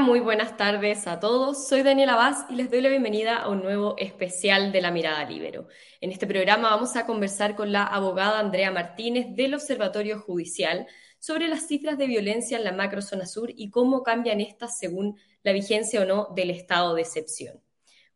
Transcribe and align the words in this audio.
Muy 0.00 0.18
buenas 0.18 0.56
tardes 0.56 1.06
a 1.06 1.20
todos. 1.20 1.68
Soy 1.68 1.82
Daniela 1.82 2.16
Vaz 2.16 2.46
y 2.50 2.56
les 2.56 2.68
doy 2.68 2.80
la 2.80 2.88
bienvenida 2.88 3.36
a 3.36 3.48
un 3.48 3.62
nuevo 3.62 3.94
especial 3.96 4.72
de 4.72 4.80
La 4.80 4.90
Mirada 4.90 5.24
Libero. 5.24 5.68
En 6.00 6.10
este 6.10 6.26
programa 6.26 6.70
vamos 6.70 6.96
a 6.96 7.06
conversar 7.06 7.54
con 7.54 7.70
la 7.70 7.84
abogada 7.84 8.40
Andrea 8.40 8.72
Martínez 8.72 9.26
del 9.36 9.54
Observatorio 9.54 10.18
Judicial 10.18 10.88
sobre 11.20 11.46
las 11.46 11.68
cifras 11.68 11.96
de 11.96 12.08
violencia 12.08 12.58
en 12.58 12.64
la 12.64 12.72
macrozona 12.72 13.24
sur 13.24 13.52
y 13.54 13.70
cómo 13.70 14.02
cambian 14.02 14.40
estas 14.40 14.78
según 14.78 15.16
la 15.44 15.52
vigencia 15.52 16.02
o 16.02 16.04
no 16.04 16.28
del 16.34 16.50
estado 16.50 16.94
de 16.94 17.02
excepción. 17.02 17.62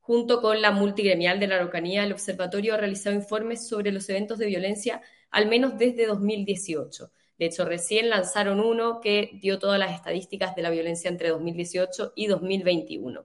Junto 0.00 0.42
con 0.42 0.60
la 0.60 0.72
multigremial 0.72 1.38
de 1.38 1.46
la 1.46 1.56
Araucanía, 1.56 2.02
el 2.02 2.12
observatorio 2.12 2.74
ha 2.74 2.78
realizado 2.78 3.14
informes 3.14 3.68
sobre 3.68 3.92
los 3.92 4.08
eventos 4.08 4.38
de 4.38 4.46
violencia 4.46 5.00
al 5.30 5.46
menos 5.46 5.78
desde 5.78 6.06
2018 6.06 7.12
de 7.38 7.46
hecho, 7.46 7.64
recién 7.64 8.10
lanzaron 8.10 8.58
uno 8.58 9.00
que 9.00 9.30
dio 9.40 9.60
todas 9.60 9.78
las 9.78 9.94
estadísticas 9.94 10.56
de 10.56 10.62
la 10.62 10.70
violencia 10.70 11.08
entre 11.08 11.28
2018 11.28 12.12
y 12.16 12.26
2021. 12.26 13.24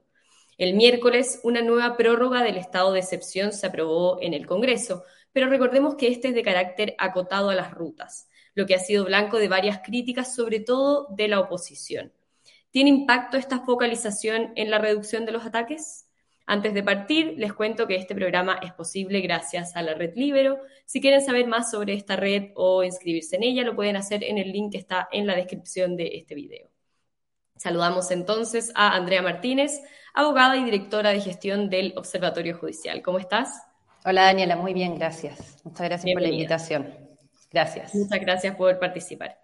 El 0.60 0.76
miércoles, 0.76 1.40
una 1.44 1.64
nueva 1.64 1.98
prórroga 1.98 2.44
del 2.44 2.58
estado 2.58 2.94
de 2.94 3.00
excepción 3.00 3.54
se 3.54 3.66
aprobó 3.66 4.20
en 4.22 4.36
el 4.36 4.46
Congreso, 4.46 5.04
pero 5.32 5.50
recordemos 5.50 5.96
que 5.96 6.10
este 6.10 6.28
es 6.28 6.36
de 6.36 6.44
carácter 6.44 6.96
acotado 7.00 7.50
a 7.50 7.56
las 7.56 7.72
rutas, 7.72 8.30
lo 8.54 8.68
que 8.68 8.76
ha 8.76 8.80
sido 8.80 9.04
blanco 9.04 9.40
de 9.40 9.48
varias 9.48 9.80
críticas, 9.84 10.36
sobre 10.36 10.60
todo 10.60 11.08
de 11.10 11.28
la 11.28 11.40
oposición. 11.40 12.14
¿Tiene 12.70 12.92
impacto 12.92 13.38
esta 13.38 13.62
focalización 13.62 14.54
en 14.56 14.70
la 14.70 14.78
reducción 14.78 15.26
de 15.26 15.32
los 15.32 15.44
ataques? 15.44 16.06
Antes 16.46 16.74
de 16.74 16.84
partir, 16.84 17.36
les 17.38 17.54
cuento 17.54 17.88
que 17.88 17.96
este 17.96 18.16
programa 18.16 18.60
es 18.62 18.74
posible 18.74 19.22
gracias 19.22 19.76
a 19.76 19.82
la 19.82 19.94
red 19.94 20.14
Libero. 20.16 20.60
Si 20.86 21.00
quieren 21.00 21.22
saber 21.22 21.48
más 21.48 21.72
sobre 21.72 21.94
esta 21.94 22.16
red 22.16 22.52
o 22.56 22.84
inscribirse 22.84 23.38
en 23.38 23.44
ella, 23.44 23.64
lo 23.64 23.76
pueden 23.76 23.96
hacer 23.96 24.24
en 24.24 24.38
el 24.38 24.52
link 24.52 24.74
que 24.74 24.78
está 24.78 25.08
en 25.12 25.26
la 25.26 25.36
descripción 25.36 25.96
de 25.96 26.12
este 26.16 26.36
video. 26.36 26.70
Saludamos 27.56 28.12
entonces 28.12 28.72
a 28.76 28.96
Andrea 28.96 29.22
Martínez, 29.22 29.82
abogada 30.14 30.58
y 30.58 30.66
directora 30.66 31.12
de 31.12 31.22
gestión 31.22 31.70
del 31.70 31.94
Observatorio 31.96 32.58
Judicial. 32.58 33.02
¿Cómo 33.02 33.20
estás? 33.20 33.62
Hola 34.04 34.24
Daniela, 34.24 34.58
muy 34.58 34.74
bien, 34.74 34.96
gracias. 34.96 35.62
Muchas 35.64 35.88
gracias 35.88 36.14
por 36.14 36.22
la 36.22 36.28
invitación. 36.28 36.94
Gracias. 37.52 37.96
Muchas 37.96 38.20
gracias 38.20 38.56
por 38.56 38.78
participar. 38.80 39.43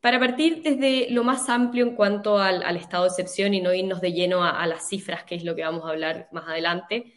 Para 0.00 0.20
partir 0.20 0.62
desde 0.62 1.10
lo 1.10 1.24
más 1.24 1.48
amplio 1.48 1.84
en 1.84 1.96
cuanto 1.96 2.38
al, 2.38 2.76
estado 2.76 3.04
de 3.04 3.10
excepción 3.10 3.54
y 3.54 3.60
no 3.60 3.74
irnos 3.74 4.00
de 4.00 4.12
lleno 4.12 4.44
a, 4.44 4.66
las 4.66 4.88
cifras, 4.88 5.24
que 5.24 5.34
es 5.34 5.44
lo 5.44 5.56
que 5.56 5.62
vamos 5.62 5.84
a 5.84 5.90
hablar 5.90 6.28
más 6.32 6.48
adelante, 6.48 7.14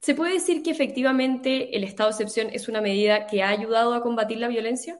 ¿se 0.00 0.14
puede 0.14 0.32
decir 0.32 0.62
que 0.62 0.70
efectivamente 0.70 1.76
el 1.76 1.84
estado 1.84 2.10
de 2.10 2.14
excepción 2.14 2.48
es 2.52 2.68
una 2.68 2.80
medida 2.80 3.26
que 3.26 3.42
ha 3.42 3.50
ayudado 3.50 3.94
a 3.94 4.02
combatir 4.02 4.38
la 4.38 4.48
violencia? 4.48 4.98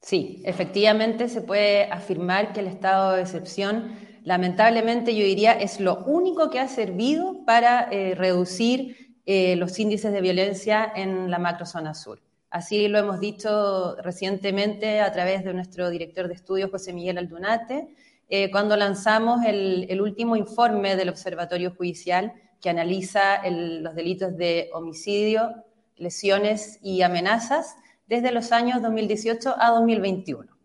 Sí, 0.00 0.42
efectivamente 0.44 1.28
se 1.28 1.40
puede 1.40 1.84
afirmar 1.90 2.52
que 2.52 2.60
el 2.60 2.68
estado 2.68 3.14
de 3.14 3.22
excepción, 3.22 3.96
lamentablemente 4.22 5.16
yo 5.16 5.24
diría, 5.24 5.52
es 5.52 5.80
lo 5.80 6.04
único 6.04 6.50
que 6.50 6.60
ha 6.60 6.68
servido 6.68 7.44
para 7.44 7.88
eh, 7.90 8.14
reducir 8.14 9.16
eh, 9.26 9.56
los 9.56 9.78
índices 9.78 10.12
de 10.12 10.20
violencia 10.20 10.90
en 10.94 11.30
la 11.30 11.38
macrozona 11.38 11.94
sur. 11.94 12.20
Así 12.50 12.88
lo 12.88 12.98
hemos 12.98 13.20
dicho 13.20 13.96
recientemente 13.96 15.00
a 15.00 15.12
través 15.12 15.44
de 15.44 15.52
nuestro 15.52 15.90
director 15.90 16.28
de 16.28 16.34
estudios, 16.34 16.70
José 16.70 16.94
Miguel 16.94 17.18
Aldunate, 17.18 17.94
eh, 18.30 18.50
cuando 18.50 18.76
lanzamos 18.76 19.44
el, 19.44 20.00
último 20.00 20.34
informe 20.34 20.96
del 20.96 21.10
Observatorio 21.10 21.74
Judicial 21.74 22.32
que 22.60 22.70
analiza 22.70 23.42
los 23.48 23.94
delitos 23.94 24.36
de 24.36 24.70
homicidio, 24.72 25.64
lesiones 25.96 26.78
y 26.82 27.02
amenazas 27.02 27.76
desde 28.06 28.32
los 28.32 28.52
años 28.52 28.82
2018 28.82 29.54
a 29.58 29.70
2021. 29.70 30.56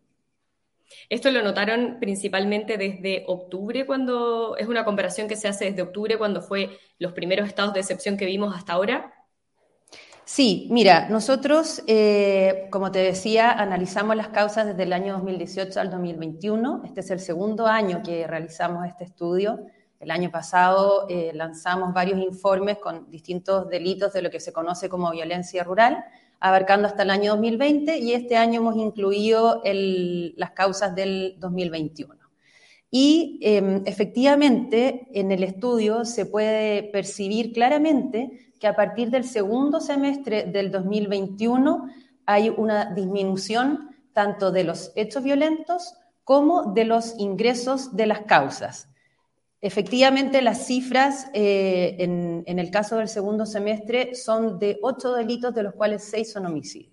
Esto 1.09 1.31
lo 1.31 1.43
notaron 1.43 1.97
principalmente 1.99 2.77
desde 2.77 3.25
octubre, 3.27 3.85
cuando 3.85 4.55
es 4.57 4.67
una 4.67 4.85
comparación 4.85 5.27
que 5.27 5.35
se 5.35 5.47
hace 5.47 5.65
desde 5.65 5.81
octubre, 5.81 6.17
cuando 6.17 6.41
fue 6.41 6.77
los 6.97 7.13
primeros 7.13 7.47
estados 7.47 7.73
de 7.73 7.81
excepción 7.81 8.17
que 8.17 8.25
vimos 8.25 8.55
hasta 8.55 8.73
ahora. 8.73 9.13
Sí, 10.25 10.67
mira, 10.71 11.09
nosotros, 11.09 11.83
eh, 11.85 12.67
como 12.71 12.91
te 12.91 12.99
decía, 12.99 13.51
analizamos 13.51 14.15
las 14.15 14.29
causas 14.29 14.65
desde 14.65 14.83
el 14.83 14.93
año 14.93 15.13
2018 15.13 15.81
al 15.81 15.91
2021. 15.91 16.83
Este 16.85 17.01
es 17.01 17.11
el 17.11 17.19
segundo 17.19 17.67
año 17.67 18.01
que 18.03 18.25
realizamos 18.25 18.87
este 18.87 19.03
estudio. 19.03 19.65
El 19.99 20.11
año 20.11 20.31
pasado 20.31 21.07
eh, 21.09 21.31
lanzamos 21.33 21.93
varios 21.93 22.19
informes 22.19 22.77
con 22.77 23.09
distintos 23.11 23.67
delitos 23.69 24.13
de 24.13 24.21
lo 24.21 24.29
que 24.29 24.39
se 24.39 24.53
conoce 24.53 24.87
como 24.87 25.11
violencia 25.11 25.63
rural, 25.63 26.05
abarcando 26.39 26.87
hasta 26.87 27.03
el 27.03 27.09
año 27.09 27.31
2020 27.31 27.97
y 27.97 28.13
este 28.13 28.37
año 28.37 28.61
hemos 28.61 28.77
incluido 28.77 29.61
las 29.63 30.51
causas 30.51 30.95
del 30.95 31.35
2021. 31.39 32.22
Y 32.95 33.39
em, 33.41 33.81
efectivamente 33.87 35.07
en 35.13 35.31
el 35.31 35.43
estudio 35.43 36.05
se 36.05 36.27
puede 36.27 36.83
percibir 36.83 37.51
claramente 37.51 38.53
que 38.59 38.67
a 38.67 38.75
partir 38.75 39.09
del 39.09 39.23
segundo 39.23 39.79
semestre 39.79 40.43
del 40.43 40.69
2021 40.69 41.87
hay 42.27 42.49
una 42.49 42.93
disminución 42.93 43.89
tanto 44.13 44.51
de 44.51 44.63
los 44.63 44.91
hechos 44.95 45.23
violentos 45.23 45.95
como 46.23 46.71
de 46.71 46.85
los 46.85 47.15
ingresos 47.17 47.95
de 47.95 48.05
las 48.05 48.21
causas. 48.27 48.87
Efectivamente, 49.59 50.43
las 50.43 50.67
cifras 50.67 51.31
eh, 51.33 51.95
en, 51.97 52.59
el 52.59 52.69
caso 52.69 52.97
del 52.97 53.07
segundo 53.07 53.47
semestre 53.47 54.13
son 54.13 54.59
de 54.59 54.77
ocho 54.83 55.13
delitos, 55.13 55.55
de 55.55 55.63
los 55.63 55.73
cuales 55.73 56.03
seis 56.03 56.31
son 56.31 56.45
homicidios. 56.45 56.92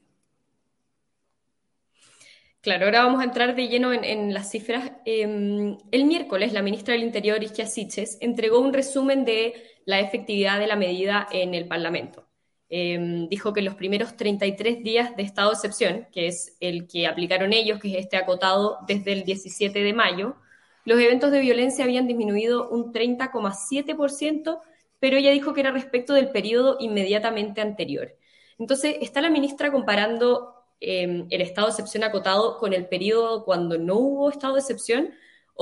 Claro, 2.62 2.84
ahora 2.84 3.04
vamos 3.04 3.20
a 3.22 3.24
entrar 3.24 3.54
de 3.56 3.68
lleno 3.68 3.92
en, 3.92 4.34
las 4.34 4.50
cifras. 4.50 4.92
Em, 5.06 5.78
el 5.90 6.04
miércoles, 6.04 6.52
la 6.52 6.60
ministra 6.60 6.92
del 6.92 7.02
Interior, 7.04 7.42
Isquia 7.42 7.66
Siches, 7.66 8.18
entregó 8.20 8.60
un 8.60 8.74
resumen 8.74 9.24
de 9.24 9.54
la 9.86 9.98
efectividad 10.00 10.58
de 10.58 10.66
la 10.66 10.76
medida 10.76 11.26
en 11.32 11.54
el 11.54 11.66
Parlamento. 11.66 12.28
Em, 12.68 13.28
dijo 13.28 13.54
que 13.54 13.62
los 13.62 13.74
primeros 13.76 14.14
33 14.16 14.84
días 14.84 15.16
de 15.16 15.22
estado 15.22 15.50
de 15.50 15.54
excepción, 15.54 16.06
que 16.12 16.28
es 16.28 16.56
el 16.60 16.86
que 16.86 17.06
aplicaron 17.06 17.52
ellos, 17.54 17.80
que 17.80 17.88
es 17.92 18.04
este 18.04 18.18
acotado 18.18 18.78
desde 18.86 19.12
el 19.12 19.24
17 19.24 19.82
de 19.82 19.92
mayo, 19.94 20.36
los 20.84 21.00
eventos 21.00 21.30
de 21.32 21.40
violencia 21.40 21.84
habían 21.84 22.06
disminuido 22.06 22.68
un 22.68 22.92
30,7%, 22.92 24.60
pero 24.98 25.16
ella 25.16 25.30
dijo 25.30 25.54
que 25.54 25.60
era 25.62 25.72
respecto 25.72 26.12
del 26.12 26.30
periodo 26.30 26.76
inmediatamente 26.78 27.62
anterior. 27.62 28.16
Entonces, 28.58 28.96
está 29.00 29.22
la 29.22 29.30
ministra 29.30 29.72
comparando 29.72 30.59
em, 30.80 31.26
el 31.30 31.40
estado 31.40 31.68
de 31.68 31.72
excepción 31.72 32.04
acotado 32.04 32.58
con 32.58 32.72
el 32.72 32.86
periodo 32.86 33.44
cuando 33.44 33.78
no 33.78 33.96
hubo 33.96 34.30
estado 34.30 34.54
de 34.54 34.60
excepción, 34.60 35.10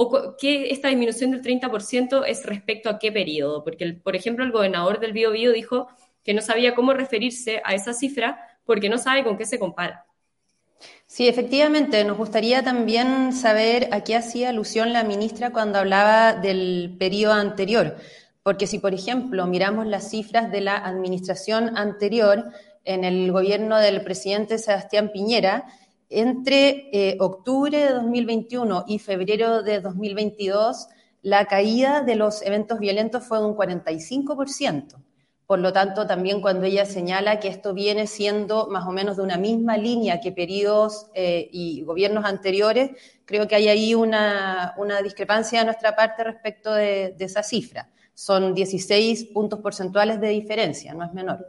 ¿O 0.01 0.37
qué 0.37 0.71
esta 0.71 0.87
disminución 0.87 1.33
del 1.33 1.43
30% 1.43 2.25
es 2.25 2.47
respecto 2.47 2.89
a 2.89 3.01
qué 3.01 3.11
periodo? 3.11 3.65
Porque, 3.65 3.95
por 3.95 4.15
ejemplo, 4.15 4.45
el 4.45 4.53
gobernador 4.53 5.01
del 5.01 5.13
Bío 5.13 5.33
Bío 5.33 5.51
dijo 5.51 5.89
que 6.23 6.35
no 6.35 6.41
sabía 6.41 6.77
cómo 6.77 6.93
referirse 6.93 7.61
a 7.65 7.75
esa 7.75 7.93
cifra 7.93 8.39
porque 8.65 8.89
no 8.89 8.99
sabe 8.99 9.25
con 9.25 9.37
qué 9.37 9.45
se 9.45 9.59
compara. 9.59 10.07
Sí, 11.07 11.27
efectivamente, 11.27 12.05
nos 12.05 12.17
gustaría 12.17 12.63
también 12.63 13.33
saber 13.33 13.89
a 13.91 14.05
qué 14.05 14.15
hacía 14.15 14.51
alusión 14.51 14.93
la 14.93 15.03
ministra 15.03 15.51
cuando 15.51 15.81
hablaba 15.81 16.35
del 16.35 16.95
periodo 16.97 17.33
anterior, 17.33 17.97
porque 18.45 18.69
si, 18.69 18.79
por 18.79 18.95
ejemplo, 18.95 19.49
miramos 19.49 19.85
las 19.85 20.11
cifras 20.11 20.53
de 20.53 20.61
la 20.61 20.77
administración 20.77 21.77
anterior 21.77 22.53
en 22.85 23.05
el 23.05 23.31
gobierno 23.33 23.79
del 23.79 24.03
presidente 24.03 24.59
Sebastián 24.59 25.11
Piñera, 25.13 25.67
entre 26.11 26.89
eh, 26.93 27.17
octubre 27.21 27.79
de 27.79 27.93
2021 27.93 28.85
y 28.89 28.99
febrero 28.99 29.63
de 29.63 29.81
2022, 29.81 30.89
la 31.23 31.47
caída 31.47 32.03
de 32.03 32.17
los 32.17 32.43
eventos 32.43 32.79
violentos 32.79 33.25
fue 33.25 33.39
de 33.39 33.45
un 33.45 33.57
45%. 33.57 34.97
Por 35.49 35.61
lo 35.61 35.73
tanto, 35.73 36.07
también 36.07 36.43
cuando 36.43 36.67
ella 36.67 36.85
señala 36.85 37.41
que 37.41 37.49
esto 37.49 37.73
viene 37.73 38.07
siendo 38.07 38.67
más 38.67 38.87
o 38.87 38.93
menos 38.93 39.17
de 39.17 39.23
una 39.23 39.39
misma 39.39 39.79
línea 39.79 40.21
que 40.21 40.31
periodos 40.31 41.07
eh, 41.15 41.49
y 41.51 41.83
gobiernos 41.85 42.27
anteriores, 42.27 42.91
creo 43.25 43.49
que 43.49 43.55
hay 43.55 43.69
ahí 43.69 43.95
una, 43.95 44.75
discrepancia 45.03 45.61
de 45.61 45.65
nuestra 45.65 45.97
parte 45.97 46.23
respecto 46.23 46.75
de, 46.75 47.17
esa 47.19 47.43
cifra. 47.43 47.89
Son 48.13 48.53
16 48.53 49.25
puntos 49.33 49.61
porcentuales 49.61 50.21
de 50.21 50.29
diferencia, 50.29 50.93
no 50.93 51.07
es 51.07 51.15
menor. 51.15 51.47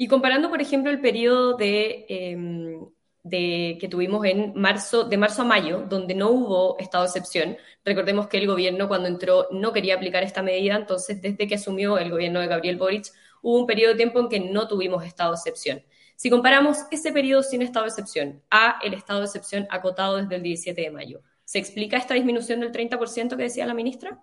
Y 0.00 0.08
comparando, 0.08 0.48
por 0.48 0.62
ejemplo, 0.62 0.90
el 0.90 0.98
periodo 0.98 1.58
de 1.58 2.06
em, 2.08 2.80
de, 3.22 3.76
que 3.78 3.86
tuvimos 3.86 4.24
en 4.24 4.54
marzo, 4.54 5.04
de 5.04 5.18
marzo 5.18 5.42
a 5.42 5.44
mayo, 5.44 5.84
donde 5.86 6.14
no 6.14 6.30
hubo 6.30 6.78
estado 6.78 7.04
de 7.04 7.08
excepción. 7.08 7.58
Recordemos 7.84 8.26
que 8.28 8.38
el 8.38 8.46
gobierno 8.46 8.88
cuando 8.88 9.08
entró 9.08 9.48
no 9.50 9.74
quería 9.74 9.96
aplicar 9.96 10.22
esta 10.22 10.42
medida, 10.42 10.74
entonces 10.74 11.20
desde 11.20 11.46
que 11.46 11.56
asumió 11.56 11.98
el 11.98 12.10
gobierno 12.10 12.40
de 12.40 12.46
Gabriel 12.46 12.78
Boric 12.78 13.12
hubo 13.42 13.58
un 13.58 13.66
periodo 13.66 13.92
de 13.92 13.98
tiempo 13.98 14.20
en 14.20 14.30
que 14.30 14.40
no 14.40 14.68
tuvimos 14.68 15.04
estado 15.04 15.32
de 15.32 15.36
excepción. 15.36 15.82
Si 16.16 16.30
comparamos 16.30 16.78
ese 16.90 17.12
periodo 17.12 17.42
sin 17.42 17.60
estado 17.60 17.84
de 17.84 17.90
excepción 17.90 18.42
a 18.50 18.78
el 18.82 18.94
estado 18.94 19.20
de 19.20 19.26
excepción 19.26 19.66
acotado 19.70 20.16
desde 20.16 20.36
el 20.36 20.42
17 20.42 20.80
de 20.80 20.90
mayo, 20.90 21.20
¿se 21.44 21.58
explica 21.58 21.98
esta 21.98 22.14
disminución 22.14 22.60
del 22.60 22.72
30% 22.72 23.36
que 23.36 23.42
decía 23.42 23.66
la 23.66 23.74
ministra? 23.74 24.18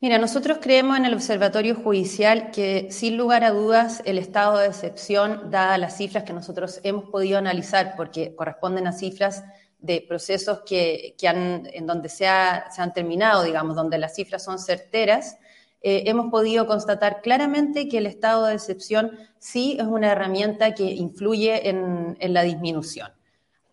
Mira, 0.00 0.18
nosotros 0.18 0.58
creemos 0.60 0.96
en 0.96 1.06
el 1.06 1.14
Observatorio 1.14 1.74
Judicial 1.74 2.50
que, 2.52 2.88
sin 2.90 3.16
lugar 3.16 3.42
a 3.42 3.50
dudas, 3.50 4.00
el 4.04 4.18
estado 4.18 4.58
de 4.58 4.68
excepción, 4.68 5.50
dadas 5.50 5.78
las 5.78 5.96
cifras 5.96 6.22
que 6.24 6.32
nosotros 6.32 6.80
hemos 6.84 7.10
podido 7.10 7.38
analizar, 7.38 7.94
porque 7.96 8.34
corresponden 8.36 8.86
a 8.86 8.92
cifras 8.92 9.42
de 9.80 10.04
procesos 10.06 10.60
que, 10.64 11.16
han, 11.26 11.68
en 11.72 11.86
donde 11.86 12.08
se, 12.08 12.26
se, 12.26 12.82
han 12.82 12.92
terminado, 12.92 13.42
digamos, 13.42 13.74
donde 13.74 13.98
las 13.98 14.14
cifras 14.14 14.44
son 14.44 14.60
certeras, 14.60 15.36
eh, 15.80 16.04
hemos 16.06 16.30
podido 16.30 16.66
constatar 16.66 17.20
claramente 17.22 17.88
que 17.88 17.98
el 17.98 18.06
estado 18.06 18.46
de 18.46 18.54
excepción 18.54 19.12
sí 19.38 19.76
es 19.78 19.86
una 19.86 20.10
herramienta 20.10 20.74
que 20.74 20.84
influye 20.84 21.68
en, 21.68 22.16
la 22.20 22.42
disminución. 22.42 23.12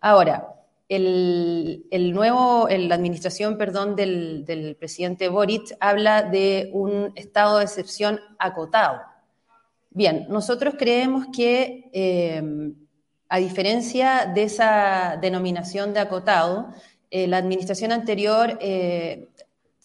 Ahora, 0.00 0.54
el, 0.88 2.12
nuevo, 2.12 2.68
la 2.68 2.94
administración, 2.94 3.58
perdón, 3.58 3.96
del, 3.96 4.76
presidente 4.78 5.28
Boric 5.28 5.76
habla 5.80 6.22
de 6.22 6.70
un 6.72 7.12
estado 7.16 7.58
de 7.58 7.64
excepción 7.64 8.20
acotado. 8.38 9.00
Bien, 9.90 10.26
nosotros 10.28 10.74
creemos 10.78 11.26
que, 11.34 11.90
eh, 11.92 12.42
a 13.28 13.38
diferencia 13.38 14.30
de 14.34 14.44
esa 14.44 15.18
denominación 15.20 15.92
de 15.92 16.00
acotado, 16.00 16.68
eh, 17.10 17.26
la 17.26 17.38
administración 17.38 17.92
anterior 17.92 18.58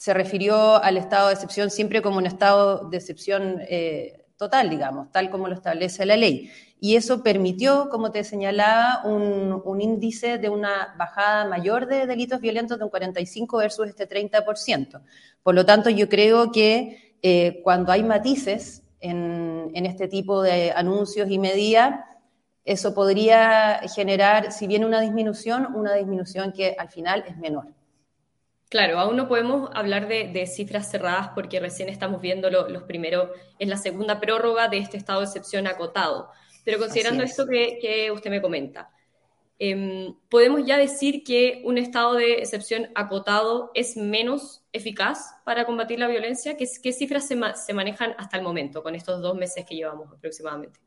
se 0.02 0.16
refirió 0.16 0.84
al 0.84 0.98
estado 0.98 1.28
de 1.28 1.36
excepción 1.36 1.70
siempre 1.70 2.02
como 2.02 2.18
un 2.18 2.26
estado 2.26 2.90
de 2.90 2.98
excepción 2.98 3.62
eh, 3.70 4.21
total, 4.42 4.72
digamos, 4.72 5.12
tal 5.12 5.30
como 5.30 5.48
lo 5.48 5.54
establece 5.54 6.04
la 6.04 6.18
ley. 6.18 6.50
Y 6.80 6.96
eso 6.96 7.22
permitió, 7.22 7.90
como 7.92 8.10
te 8.12 8.24
señalaba, 8.24 9.04
un, 9.06 9.80
índice 9.80 10.40
de 10.40 10.50
una 10.50 10.96
bajada 10.98 11.46
mayor 11.46 11.86
de 11.86 12.08
delitos 12.08 12.42
violentos 12.42 12.80
de 12.80 12.86
un 12.86 12.90
45 12.90 13.58
versus 13.58 13.88
este 13.88 14.10
30%. 14.10 15.00
Por 15.44 15.54
lo 15.54 15.64
tanto, 15.64 15.92
yo 15.92 16.10
creo 16.10 16.52
que 16.52 17.18
eh, 17.22 17.62
cuando 17.64 17.92
hay 17.92 18.02
matices 18.02 18.82
en, 19.00 19.70
en 19.76 19.86
este 19.86 20.08
tipo 20.08 20.42
de 20.42 20.72
anuncios 20.72 21.30
y 21.30 21.38
medidas, 21.38 22.00
eso 22.66 22.96
podría 22.96 23.82
generar, 23.94 24.52
si 24.52 24.66
bien 24.66 24.84
una 24.84 25.02
disminución, 25.02 25.68
una 25.76 25.94
disminución 25.94 26.52
que 26.52 26.76
al 26.80 26.90
final 26.90 27.24
es 27.28 27.38
menor. 27.38 27.68
Claro, 28.72 29.00
aún 29.00 29.18
no 29.18 29.28
podemos 29.28 29.70
hablar 29.74 30.08
de, 30.08 30.48
cifras 30.48 30.90
cerradas 30.90 31.32
porque 31.36 31.60
recién 31.60 31.90
estamos 31.90 32.22
viendo 32.22 32.50
los 32.50 32.84
primeros, 32.84 33.30
es 33.60 33.68
la 33.68 33.76
segunda 33.76 34.22
prórroga 34.22 34.70
de 34.70 34.78
este 34.78 34.96
estado 34.96 35.20
de 35.20 35.26
excepción 35.26 35.68
acotado. 35.68 36.30
Pero 36.64 36.80
considerando 36.80 37.22
esto 37.22 37.46
que, 37.48 38.10
usted 38.14 38.30
me 38.30 38.42
comenta, 38.42 38.90
em, 39.60 40.16
¿podemos 40.30 40.66
ya 40.66 40.78
decir 40.78 41.26
que 41.26 41.62
un 41.66 41.78
estado 41.78 42.14
de 42.14 42.36
excepción 42.36 42.88
acotado 42.96 43.72
es 43.74 43.98
menos 43.98 44.64
eficaz 44.72 45.36
para 45.44 45.66
combatir 45.66 46.00
la 46.00 46.08
violencia? 46.08 46.56
¿Qué, 46.56 46.94
cifras 46.94 47.28
se 47.28 47.74
manejan 47.74 48.16
hasta 48.18 48.38
el 48.38 48.44
momento 48.44 48.84
con 48.84 48.96
estos 48.96 49.22
dos 49.22 49.36
meses 49.36 49.66
que 49.66 49.76
llevamos 49.76 50.14
aproximadamente? 50.14 50.80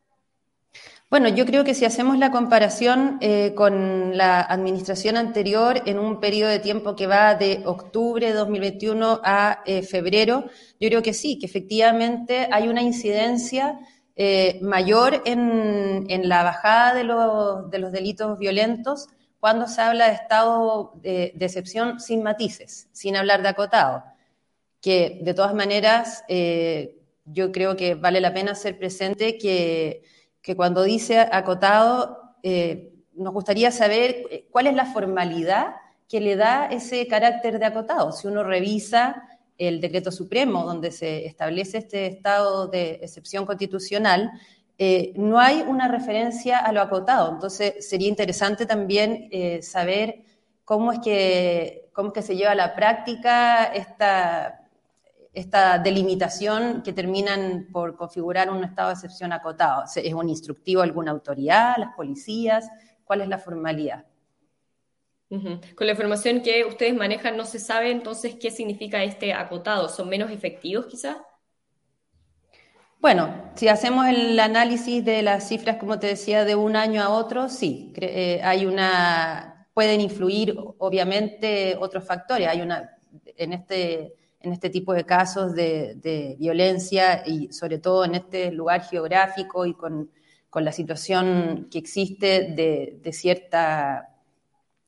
Bueno, 1.15 1.29
yo 1.29 1.47
creo 1.47 1.63
que 1.63 1.75
si 1.75 1.85
hacemos 1.85 2.19
la 2.19 2.33
comparación 2.33 3.19
eh, 3.21 3.53
con 3.55 4.17
la 4.17 4.41
administración 4.41 5.17
anterior 5.17 5.81
en 5.87 6.01
un 6.01 6.19
periodo 6.19 6.51
de 6.51 6.59
tiempo 6.59 6.97
que 6.97 7.07
va 7.07 7.37
de 7.37 7.63
octubre 7.67 8.27
de 8.27 8.33
2021 8.33 9.21
a 9.23 9.63
eh, 9.65 9.83
febrero, 9.83 10.47
yo 10.81 10.89
creo 10.89 11.03
que 11.03 11.15
sí, 11.15 11.39
que 11.39 11.47
efectivamente 11.47 12.49
hay 12.51 12.67
una 12.67 12.83
incidencia 12.83 13.79
eh, 14.17 14.59
mayor 14.61 15.23
en, 15.25 16.29
la 16.29 16.43
bajada 16.43 16.95
de 16.95 17.05
los, 17.05 17.93
delitos 17.93 18.37
violentos 18.37 19.07
cuando 19.39 19.69
se 19.69 19.83
habla 19.83 20.09
de 20.09 20.15
estado 20.15 20.95
de, 20.97 21.33
de, 21.37 21.47
excepción 21.47 22.01
sin 22.01 22.25
matices, 22.25 22.89
sin 22.91 23.15
hablar 23.15 23.41
de 23.43 23.51
acotado, 23.51 24.03
que 24.81 25.21
de 25.23 25.33
todas 25.33 25.55
maneras 25.55 26.25
yo 27.25 27.53
creo 27.53 27.77
que 27.77 27.95
vale 27.95 28.21
la 28.21 28.35
pena 28.35 28.57
ser 28.57 28.77
presente 28.77 29.39
que 29.39 30.03
que 30.45 30.55
cuando 30.55 30.83
dice 30.83 31.21
acotado, 31.21 32.35
eh, 32.43 32.93
nos 33.15 33.33
gustaría 33.33 33.71
saber 33.71 34.27
eh, 34.31 34.47
cuál 34.51 34.67
es 34.67 34.75
la 34.75 34.85
formalidad 34.85 35.77
que 36.07 36.21
le 36.21 36.37
da 36.37 36.67
ese 36.67 37.07
carácter 37.09 37.59
de 37.59 37.65
acotado. 37.65 38.13
Si 38.13 38.29
uno 38.29 38.45
revisa 38.45 39.27
el 39.57 39.81
decreto 39.81 40.13
supremo 40.13 40.65
donde 40.65 40.93
se 40.93 41.25
establece 41.25 41.79
este 41.79 42.07
estado 42.07 42.67
de 42.67 43.01
excepción 43.03 43.47
constitucional, 43.47 44.33
eh, 44.77 45.15
no 45.17 45.41
hay 45.41 45.63
una 45.63 45.89
referencia 45.89 46.59
a 46.59 46.73
lo 46.73 46.83
acotado. 46.83 47.33
Entonces, 47.33 47.89
sería 47.89 48.09
interesante 48.09 48.67
también 48.67 49.31
saber 49.63 50.25
cómo 50.67 50.93
es, 50.93 50.99
que, 50.99 51.89
cómo 51.95 52.09
es 52.09 52.15
que 52.15 52.23
se 52.23 52.37
lleva 52.37 52.51
a 52.51 52.57
la 52.57 52.75
práctica 52.75 53.65
esta, 53.65 54.64
esta 55.35 55.79
delimitación 55.79 56.83
que 56.83 56.93
terminan 56.93 57.69
por 57.73 57.97
configurar 57.97 58.51
un 58.51 58.65
estado 58.65 58.89
de 58.89 58.95
excepción 58.95 59.33
acotado? 59.33 59.85
¿Es 59.95 60.15
un 60.15 60.29
instructivo 60.29 60.83
alguna 60.83 61.11
autoridad, 61.11 61.75
las 61.79 61.95
policías? 61.95 62.69
¿Cuál 63.05 63.23
es 63.23 63.29
la 63.29 63.39
formalidad? 63.39 64.05
Con 65.29 65.87
la 65.87 65.93
información 65.93 66.43
que 66.43 66.65
ustedes 66.65 66.95
manejan, 66.95 67.37
¿no 67.37 67.45
se 67.45 67.59
sabe 67.59 67.91
entonces 67.91 68.37
qué 68.41 68.53
significa 68.53 69.03
este 69.03 69.33
acotado? 69.33 69.89
¿Son 69.89 70.09
menos 70.09 70.31
efectivos 70.31 70.87
quizás? 70.87 71.17
Bueno, 73.01 73.51
si 73.57 73.69
hacemos 73.69 74.07
el 74.07 74.39
análisis 74.39 75.05
de 75.05 75.23
las 75.23 75.49
cifras, 75.49 75.77
como 75.77 75.99
te 75.99 76.07
decía, 76.07 76.45
de 76.45 76.55
un 76.55 76.77
año 76.77 77.03
a 77.03 77.11
otro, 77.11 77.49
sí, 77.49 77.93
eh, 77.97 78.41
hay 78.43 78.65
una, 78.65 79.69
pueden 79.75 80.01
influir 80.01 80.57
obviamente 80.79 81.77
otros 81.79 82.05
factores. 82.05 82.49
Hay 82.49 82.61
una, 82.61 82.97
en 83.37 83.53
este 83.53 84.15
en 84.45 84.53
este 84.53 84.71
tipo 84.71 84.93
de 84.93 85.05
casos 85.05 85.55
de, 85.55 86.37
violencia 86.39 87.23
y 87.27 87.53
sobre 87.53 87.79
todo 87.79 88.05
en 88.05 88.15
este 88.15 88.53
lugar 88.53 88.83
geográfico 88.83 89.67
y 89.67 89.75
con, 89.75 90.11
la 90.55 90.71
situación 90.71 91.67
que 91.69 91.79
existe 91.79 92.53
de, 92.55 93.13
cierta 93.13 94.15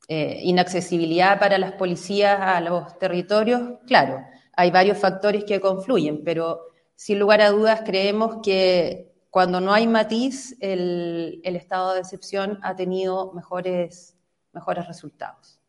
eh, 0.07 0.39
inaccesibilidad 0.43 1.39
para 1.39 1.57
las 1.57 1.73
policías 1.73 2.39
a 2.39 2.61
los 2.61 2.97
territorios, 2.97 3.79
claro, 3.85 4.23
hay 4.53 4.71
varios 4.71 4.97
factores 4.97 5.43
que 5.43 5.59
confluyen, 5.59 6.23
pero 6.23 6.61
sin 6.95 7.19
lugar 7.19 7.41
a 7.41 7.51
dudas 7.51 7.81
creemos 7.85 8.37
que 8.41 9.11
cuando 9.29 9.59
no 9.59 9.73
hay 9.73 9.87
matiz, 9.87 10.55
el, 10.61 11.41
estado 11.43 11.93
de 11.93 11.99
excepción 11.99 12.59
ha 12.63 12.75
tenido 12.75 13.33
mejores, 13.33 14.15
mejores 14.53 14.87
resultados. 14.87 15.59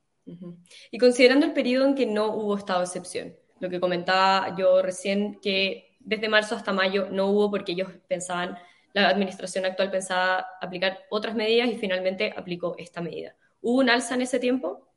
Y 0.90 0.98
considerando 0.98 1.46
el 1.46 1.52
periodo 1.54 1.86
en 1.86 1.94
que 1.94 2.06
no 2.06 2.34
hubo 2.34 2.56
estado 2.56 2.80
de 2.80 2.84
excepción, 2.86 3.34
lo 3.60 3.70
que 3.70 3.80
comentaba 3.80 4.54
yo 4.56 4.82
recién, 4.82 5.38
que 5.40 5.96
desde 6.00 6.28
marzo 6.28 6.54
hasta 6.54 6.72
mayo 6.72 7.08
no 7.10 7.26
hubo 7.26 7.50
porque 7.50 7.72
ellos 7.72 7.88
pensaban, 8.08 8.56
la 8.94 9.08
administración 9.08 9.64
actual 9.64 9.90
pensaba 9.90 10.46
aplicar 10.60 10.98
otras 11.10 11.34
medidas 11.34 11.68
y 11.68 11.76
finalmente 11.76 12.32
aplicó 12.36 12.74
esta 12.78 13.00
medida. 13.00 13.34
¿Hubo 13.60 13.80
un 13.80 13.90
alza 13.90 14.14
en 14.14 14.22
ese 14.22 14.38
tiempo? 14.38 14.88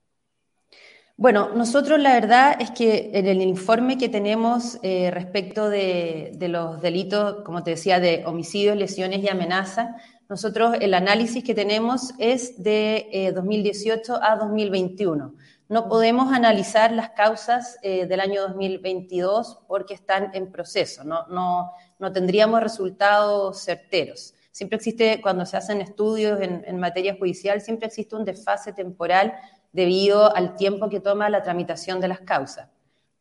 Bueno, 1.17 1.50
nosotros 1.53 2.00
la 2.00 2.13
verdad 2.13 2.55
es 2.59 2.71
que 2.71 3.12
en 3.13 3.27
el 3.27 3.41
informe 3.43 3.97
que 3.97 4.09
tenemos 4.09 4.79
eh, 4.81 5.12
respecto 5.12 5.69
de, 5.69 6.36
los 6.50 6.81
delitos, 6.81 7.43
como 7.43 7.62
te 7.62 7.71
decía, 7.71 8.00
de 8.00 8.24
homicidios, 8.25 8.75
lesiones 8.75 9.21
y 9.24 9.29
amenaza, 9.29 9.97
nosotros 10.29 10.77
el 10.79 10.95
análisis 10.95 11.43
que 11.43 11.53
tenemos 11.53 12.13
es 12.17 12.63
de 12.63 13.31
2018 13.36 14.15
eh, 14.15 14.19
a 14.19 14.36
2021. 14.38 15.36
No 15.71 15.87
podemos 15.87 16.33
analizar 16.33 16.91
las 16.91 17.11
causas 17.11 17.77
eh, 17.81 18.05
del 18.05 18.19
año 18.19 18.41
2022 18.41 19.59
porque 19.69 19.93
están 19.93 20.31
en 20.33 20.51
proceso, 20.51 21.05
no, 21.05 21.25
no, 21.27 21.71
no, 21.97 22.11
tendríamos 22.11 22.61
resultados 22.61 23.63
certeros. 23.63 24.33
Siempre 24.51 24.75
existe, 24.75 25.21
cuando 25.21 25.45
se 25.45 25.55
hacen 25.55 25.79
estudios 25.79 26.41
en, 26.41 26.65
en 26.67 26.77
materia 26.77 27.15
judicial, 27.17 27.61
siempre 27.61 27.87
existe 27.87 28.17
un 28.17 28.25
desfase 28.25 28.73
temporal 28.73 29.33
debido 29.71 30.35
al 30.35 30.57
tiempo 30.57 30.89
que 30.89 30.99
toma 30.99 31.29
la 31.29 31.41
tramitación 31.41 32.01
de 32.01 32.09
las 32.09 32.19
causas. 32.19 32.67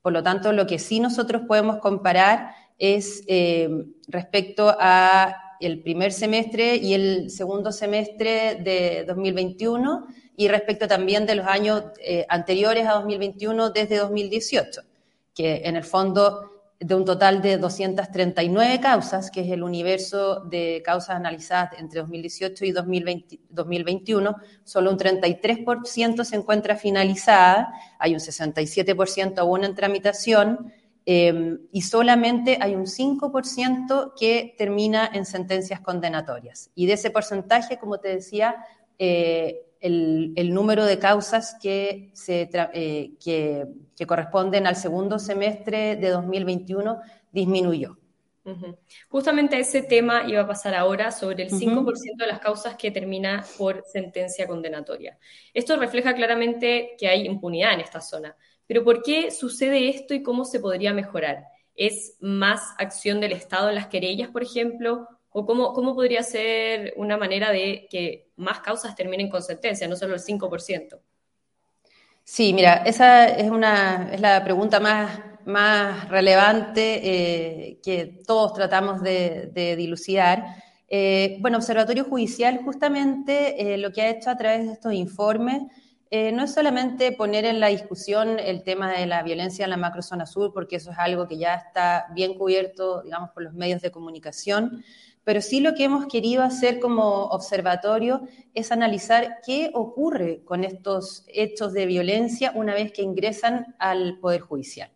Por 0.02 0.12
lo 0.12 0.24
tanto, 0.24 0.52
lo 0.52 0.66
que 0.66 0.80
sí 0.80 0.98
nosotros 0.98 1.42
podemos 1.46 1.76
comparar 1.76 2.50
es 2.78 3.22
eh, 3.28 3.70
respecto 4.08 4.74
a 4.76 5.36
el 5.60 5.82
primer 5.82 6.10
semestre 6.10 6.74
y 6.74 6.94
el 6.94 7.30
segundo 7.30 7.70
semestre 7.70 8.56
de 8.56 9.04
2021 9.06 10.08
y 10.40 10.48
respecto 10.48 10.88
también 10.88 11.26
de 11.26 11.34
los 11.34 11.46
años 11.46 11.84
eh, 12.02 12.24
anteriores 12.30 12.86
a 12.86 12.92
2021 12.94 13.72
desde 13.72 13.98
2018, 13.98 14.80
que 15.34 15.60
en 15.66 15.76
el 15.76 15.84
fondo 15.84 16.62
de 16.78 16.94
un 16.94 17.04
total 17.04 17.42
de 17.42 17.58
239 17.58 18.80
causas, 18.80 19.30
que 19.30 19.42
es 19.42 19.50
el 19.50 19.62
universo 19.62 20.40
de 20.40 20.80
causas 20.82 21.16
analizadas 21.16 21.78
entre 21.78 22.00
2018 22.00 22.64
y 22.64 22.72
2021, 22.72 24.36
solo 24.64 24.90
un 24.90 24.96
33% 24.96 26.24
se 26.24 26.36
encuentra 26.36 26.74
finalizada, 26.74 27.74
hay 27.98 28.14
un 28.14 28.20
67% 28.20 29.40
aún 29.40 29.64
en 29.64 29.74
tramitación, 29.74 30.72
eh, 31.04 31.58
y 31.70 31.82
solamente 31.82 32.56
hay 32.62 32.76
un 32.76 32.86
5% 32.86 34.14
que 34.18 34.54
termina 34.56 35.10
en 35.12 35.26
sentencias 35.26 35.82
condenatorias. 35.82 36.70
Y 36.74 36.86
de 36.86 36.94
ese 36.94 37.10
porcentaje, 37.10 37.76
como 37.76 37.98
te 37.98 38.08
decía, 38.08 38.56
eh, 38.98 39.66
el, 39.80 40.52
número 40.52 40.84
de 40.84 40.98
causas 40.98 41.56
que, 41.60 42.10
se, 42.12 42.48
eh, 42.74 43.12
que, 43.22 43.66
corresponden 44.06 44.66
al 44.66 44.76
segundo 44.76 45.18
semestre 45.18 45.96
de 45.96 46.08
2021 46.10 47.00
disminuyó. 47.32 47.96
Justamente 49.08 49.60
ese 49.60 49.82
tema 49.82 50.24
iba 50.26 50.40
a 50.40 50.46
pasar 50.46 50.74
ahora 50.74 51.12
sobre 51.12 51.44
el 51.44 51.50
5% 51.50 52.16
de 52.16 52.26
las 52.26 52.40
causas 52.40 52.74
que 52.74 52.90
termina 52.90 53.44
por 53.56 53.84
sentencia 53.86 54.46
condenatoria. 54.48 55.18
Esto 55.54 55.76
refleja 55.76 56.14
claramente 56.14 56.96
que 56.98 57.06
hay 57.06 57.26
impunidad 57.26 57.74
en 57.74 57.80
esta 57.80 58.00
zona. 58.00 58.34
Pero 58.66 58.82
¿por 58.82 59.02
qué 59.02 59.30
sucede 59.30 59.88
esto 59.88 60.14
y 60.14 60.22
cómo 60.22 60.44
se 60.44 60.58
podría 60.58 60.92
mejorar? 60.92 61.44
¿Es 61.74 62.16
más 62.20 62.74
acción 62.78 63.20
del 63.20 63.32
Estado 63.32 63.68
en 63.68 63.74
las 63.76 63.86
querellas, 63.86 64.30
por 64.30 64.42
ejemplo? 64.42 65.06
¿O 65.30 65.46
cómo, 65.46 65.72
cómo 65.72 65.94
podría 65.94 66.22
ser 66.22 66.92
una 66.96 67.16
manera 67.16 67.52
de 67.52 67.86
que 67.90 68.30
más 68.36 68.60
causas 68.60 68.96
terminen 68.96 69.28
con 69.28 69.42
sentencia, 69.42 69.86
no 69.86 69.96
solo 69.96 70.14
el 70.14 70.20
5%? 70.20 70.98
Sí, 72.24 72.52
mira, 72.52 72.82
esa 72.84 73.26
es, 73.26 73.50
una, 73.50 74.10
es 74.12 74.20
la 74.20 74.42
pregunta 74.44 74.80
más 74.80 75.20
más 75.44 76.08
relevante 76.08 77.00
eh, 77.02 77.80
que 77.82 78.20
todos 78.26 78.54
tratamos 78.54 79.02
de, 79.02 79.74
dilucidar. 79.76 80.44
Eh, 80.88 81.38
bueno, 81.40 81.58
Observatorio 81.58 82.04
Judicial 82.04 82.60
justamente 82.64 83.74
eh, 83.74 83.78
lo 83.78 83.92
que 83.92 84.02
ha 84.02 84.10
hecho 84.10 84.30
a 84.30 84.36
través 84.36 84.66
de 84.66 84.72
estos 84.72 84.92
informes 84.92 85.62
no 86.12 86.42
es 86.42 86.52
solamente 86.52 87.12
poner 87.12 87.44
en 87.44 87.60
la 87.60 87.68
discusión 87.68 88.40
el 88.40 88.64
tema 88.64 88.90
de 88.90 89.06
la 89.06 89.22
violencia 89.22 89.62
en 89.62 89.70
la 89.70 89.76
macrozona 89.76 90.26
sur, 90.26 90.52
porque 90.52 90.74
eso 90.74 90.90
es 90.90 90.98
algo 90.98 91.28
que 91.28 91.38
ya 91.38 91.54
está 91.54 92.06
bien 92.12 92.36
cubierto, 92.36 93.02
digamos, 93.02 93.30
por 93.30 93.44
los 93.44 93.54
medios 93.54 93.80
de 93.80 93.92
comunicación, 93.92 94.82
pero 95.30 95.42
sí 95.42 95.60
lo 95.60 95.74
que 95.74 95.84
hemos 95.84 96.06
querido 96.06 96.42
hacer 96.42 96.80
como 96.80 97.26
observatorio 97.26 98.22
es 98.52 98.72
analizar 98.72 99.38
qué 99.46 99.70
ocurre 99.74 100.42
con 100.44 100.64
estos 100.64 101.22
hechos 101.28 101.72
de 101.72 101.86
violencia 101.86 102.50
una 102.56 102.74
vez 102.74 102.90
que 102.90 103.02
ingresan 103.02 103.76
al 103.78 104.18
Poder 104.18 104.40
Judicial. 104.40 104.90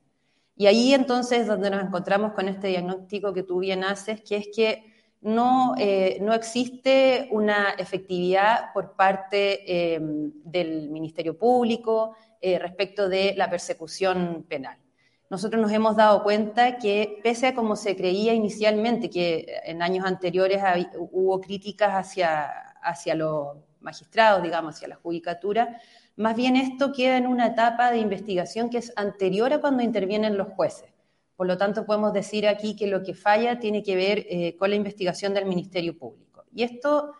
Y 0.57 0.67
ahí 0.67 0.93
entonces 0.93 1.47
donde 1.47 1.71
nos 1.71 1.85
encontramos 1.85 2.33
con 2.33 2.49
este 2.49 2.67
diagnóstico 2.67 3.33
que 3.33 3.45
tú 3.45 3.61
bien 3.61 3.85
haces, 3.85 4.23
que 4.23 4.39
es 4.39 4.49
que 4.53 4.93
no, 5.21 5.77
eh, 5.79 6.19
no 6.21 6.35
existe 6.35 7.29
una 7.31 7.71
efectividad 7.79 8.73
por 8.75 8.97
parte 8.97 9.63
eh, 9.95 10.01
del 10.01 10.91
Ministerio 10.91 11.39
Público 11.39 12.17
eh, 12.41 12.59
respecto 12.59 13.09
de 13.09 13.35
la 13.37 13.49
persecución 13.49 14.47
penal. 14.49 14.84
Nosotros 15.31 15.61
nos 15.61 15.73
hemos 15.73 15.97
dado 15.97 16.23
cuenta 16.23 16.79
que 16.79 17.19
pese 17.23 17.49
a 17.49 17.55
como 17.55 17.77
se 17.77 17.97
creía 17.97 18.35
inicialmente, 18.35 19.11
que 19.11 19.47
en 19.65 19.83
años 19.83 20.05
anteriores 20.05 20.63
hubo 20.97 21.41
críticas 21.41 21.93
hacia, 21.93 22.47
hacia 22.83 23.15
los 23.15 23.57
magistrados, 23.81 24.43
digamos, 24.43 24.75
hacia 24.75 24.89
la 24.89 24.97
judicatura, 24.97 25.81
más 26.17 26.37
bien 26.37 26.57
esto 26.57 26.93
queda 26.93 27.17
en 27.17 27.27
una 27.27 27.49
etapa 27.49 27.91
de 27.91 27.99
investigación 27.99 28.71
que 28.71 28.79
es 28.79 28.93
anterior 28.97 29.53
a 29.53 29.61
cuando 29.61 29.83
intervienen 29.83 30.37
los 30.37 30.49
jueces. 30.49 30.91
Por 31.37 31.49
lo 31.49 31.59
tanto, 31.59 31.85
podemos 31.85 32.13
decir 32.13 32.47
aquí 32.47 32.77
que 32.77 32.87
lo 32.87 33.03
que 33.03 33.15
falla 33.15 33.59
tiene 33.59 33.83
que 33.83 33.97
ver 33.97 34.27
eh, 34.29 34.57
con 34.57 34.71
la 34.71 34.77
investigación 34.77 35.35
del 35.35 35.47
Ministerio 35.47 35.99
Público. 35.99 36.45
Y 36.55 36.63
esto, 36.63 37.15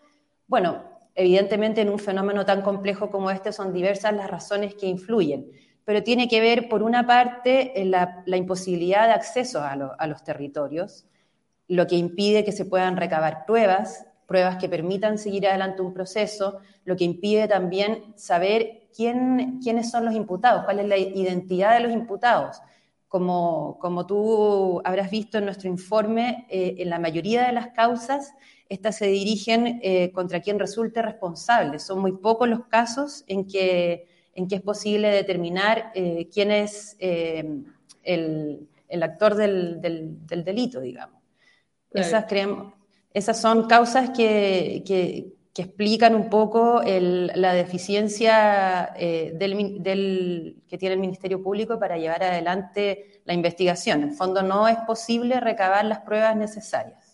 bueno, 0.47 0.83
evidentemente 1.13 1.81
en 1.81 1.89
un 1.89 1.99
fenómeno 1.99 2.45
tan 2.45 2.61
complejo 2.61 3.09
como 3.09 3.29
este 3.31 3.51
son 3.51 3.73
diversas 3.73 4.13
las 4.13 4.29
razones 4.29 4.75
que 4.75 4.87
influyen, 4.87 5.51
pero 5.85 6.03
tiene 6.03 6.27
que 6.27 6.41
ver, 6.41 6.67
por 6.67 6.83
una 6.83 7.05
parte, 7.07 7.79
en 7.79 7.91
la, 7.91 8.23
imposibilidad 8.25 9.07
de 9.07 9.13
acceso 9.13 9.61
a, 9.61 9.71
a 9.71 10.07
los 10.07 10.23
territorios, 10.23 11.05
lo 11.67 11.87
que 11.87 11.95
impide 11.95 12.43
que 12.43 12.51
se 12.51 12.65
puedan 12.65 12.97
recabar 12.97 13.45
pruebas, 13.45 14.05
pruebas 14.25 14.57
que 14.57 14.67
permitan 14.67 15.17
seguir 15.17 15.47
adelante 15.47 15.81
un 15.81 15.93
proceso, 15.93 16.59
lo 16.83 16.95
que 16.95 17.03
impide 17.03 17.47
también 17.47 18.13
saber 18.15 18.87
quiénes 18.95 19.91
son 19.91 20.05
los 20.05 20.15
imputados, 20.15 20.63
cuál 20.65 20.79
es 20.79 20.87
la 20.87 20.97
identidad 20.97 21.73
de 21.73 21.81
los 21.81 21.91
imputados. 21.91 22.61
Como, 23.07 23.77
como 23.79 24.05
tú 24.05 24.81
habrás 24.83 25.11
visto 25.11 25.37
en 25.37 25.45
nuestro 25.45 25.69
informe, 25.69 26.47
eh, 26.49 26.75
en 26.79 26.89
la 26.89 26.99
mayoría 26.99 27.45
de 27.45 27.53
las 27.53 27.67
causas, 27.67 28.33
estas 28.67 28.97
se 28.97 29.07
dirigen 29.07 29.79
eh, 29.83 30.11
contra 30.11 30.41
quien 30.41 30.59
resulte 30.59 31.01
responsable. 31.01 31.79
Son 31.79 31.99
muy 31.99 32.13
pocos 32.13 32.49
los 32.49 32.65
casos 32.65 33.23
en 33.27 33.47
que, 33.47 34.07
en 34.35 34.47
que 34.47 34.55
es 34.55 34.61
posible 34.61 35.09
determinar 35.09 35.91
eh, 35.95 36.29
quién 36.31 36.51
es 36.51 36.95
el, 36.99 37.65
el, 38.87 39.03
actor 39.03 39.35
del, 39.35 39.81
del, 39.81 40.43
delito, 40.43 40.81
digamos. 40.81 41.21
Esas, 41.91 42.25
creemos, 42.25 42.73
esas 43.13 43.39
son 43.39 43.67
causas 43.67 44.11
que, 44.11 44.83
que, 44.85 45.35
que 45.55 45.61
explican 45.61 46.15
un 46.15 46.29
poco 46.29 46.81
la 46.83 47.53
deficiencia 47.53 48.93
eh, 48.97 49.31
del, 49.35 50.61
que 50.67 50.77
tiene 50.77 50.95
el 50.95 50.99
Ministerio 50.99 51.41
Público 51.41 51.79
para 51.79 51.97
llevar 51.97 52.23
adelante 52.23 53.21
la 53.23 53.33
investigación. 53.33 54.03
En 54.03 54.13
fondo 54.13 54.43
no 54.43 54.67
es 54.67 54.75
posible 54.85 55.39
recabar 55.39 55.85
las 55.85 55.99
pruebas 55.99 56.35
necesarias. 56.35 57.04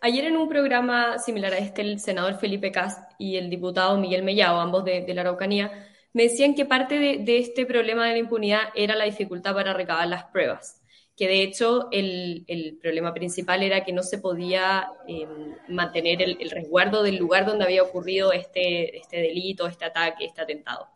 Ayer 0.00 0.24
en 0.24 0.36
un 0.36 0.48
programa 0.48 1.18
similar 1.18 1.52
a 1.52 1.58
este, 1.58 1.82
el 1.82 2.00
senador 2.00 2.38
Felipe 2.38 2.72
Cast 2.72 3.12
y 3.18 3.36
el 3.36 3.50
diputado 3.50 3.98
Miguel 3.98 4.22
Mellao, 4.22 4.58
ambos 4.60 4.84
de, 4.84 5.04
la 5.14 5.20
Araucanía, 5.20 5.86
me 6.12 6.24
decían 6.24 6.54
que 6.54 6.64
parte 6.64 6.98
de 6.98 7.38
este 7.38 7.66
problema 7.66 8.06
de 8.06 8.12
la 8.12 8.18
impunidad 8.18 8.60
era 8.74 8.96
la 8.96 9.04
dificultad 9.04 9.54
para 9.54 9.74
recabar 9.74 10.08
las 10.08 10.24
pruebas 10.24 10.80
que 11.20 11.28
de 11.28 11.42
hecho 11.42 11.88
el, 11.92 12.78
problema 12.80 13.12
principal 13.12 13.62
era 13.62 13.84
que 13.84 13.92
no 13.92 14.02
se 14.02 14.16
podía 14.16 14.88
em, 15.06 15.54
mantener 15.68 16.22
el, 16.22 16.50
resguardo 16.50 17.02
del 17.02 17.18
lugar 17.18 17.44
donde 17.44 17.66
había 17.66 17.82
ocurrido 17.82 18.32
este, 18.32 18.96
este 18.96 19.18
delito, 19.18 19.66
este 19.66 19.84
ataque, 19.84 20.24
este 20.24 20.40
atentado. 20.40 20.88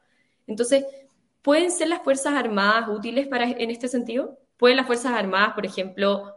Entonces, 0.46 0.86
¿pueden 1.42 1.70
ser 1.70 1.88
las 1.88 2.00
Fuerzas 2.00 2.32
Armadas 2.32 2.88
útiles 2.88 3.26
para, 3.26 3.50
en 3.50 3.70
este 3.70 3.86
sentido? 3.86 4.38
¿Pueden 4.56 4.78
las 4.78 4.86
Fuerzas 4.86 5.12
Armadas, 5.12 5.52
por 5.52 5.66
ejemplo, 5.66 6.34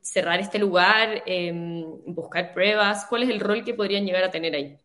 cerrar 0.00 0.40
este 0.40 0.58
lugar, 0.58 1.22
em, 1.26 1.84
buscar 2.06 2.52
pruebas? 2.52 3.06
¿Cuál 3.08 3.24
es 3.24 3.30
el 3.30 3.40
rol 3.40 3.64
que 3.64 3.74
podrían 3.74 4.04
llegar 4.04 4.24
a 4.24 4.30
tener 4.30 4.54
ahí? 4.54 4.76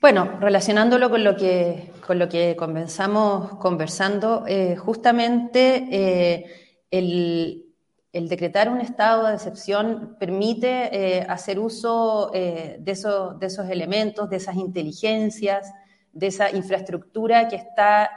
Bueno, 0.00 0.38
relacionándolo 0.40 1.10
con 1.10 1.24
lo 1.24 1.36
que, 1.36 1.92
con 2.06 2.18
lo 2.18 2.28
que 2.28 2.56
comenzamos 2.56 3.58
conversando, 3.58 4.44
eh, 4.46 4.74
justamente 4.76 5.86
eh, 5.90 6.46
el, 6.90 7.66
decretar 8.12 8.70
un 8.70 8.80
estado 8.80 9.28
de 9.28 9.34
excepción 9.34 10.16
permite 10.18 11.18
eh, 11.18 11.26
hacer 11.28 11.58
uso 11.58 12.30
de, 12.32 12.78
de, 12.80 12.92
esos 12.92 13.68
elementos, 13.68 14.30
de 14.30 14.36
esas 14.36 14.56
inteligencias, 14.56 15.70
de 16.12 16.28
esa 16.28 16.50
infraestructura 16.50 17.48
que 17.48 17.56
está 17.56 18.12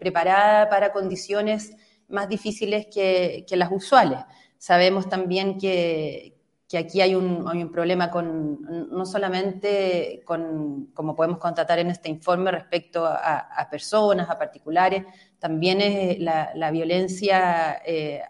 preparada 0.00 0.70
para 0.70 0.92
condiciones 0.92 1.76
más 2.08 2.28
difíciles 2.28 2.86
que, 2.86 3.44
las 3.50 3.70
usuales. 3.70 4.18
Sabemos 4.64 5.10
también 5.10 5.58
que, 5.58 6.38
aquí 6.74 7.02
hay 7.02 7.14
un, 7.14 7.70
problema 7.70 8.10
con, 8.10 8.62
no 8.90 9.04
solamente 9.04 10.22
con, 10.24 10.86
como 10.94 11.14
podemos 11.14 11.36
constatar 11.36 11.80
en 11.80 11.90
este 11.90 12.08
informe, 12.08 12.50
respecto 12.50 13.04
a 13.04 13.68
personas, 13.70 14.30
a 14.30 14.38
particulares, 14.38 15.04
también 15.38 15.80
la, 16.24 16.70
violencia 16.70 17.82
eh, 17.84 18.22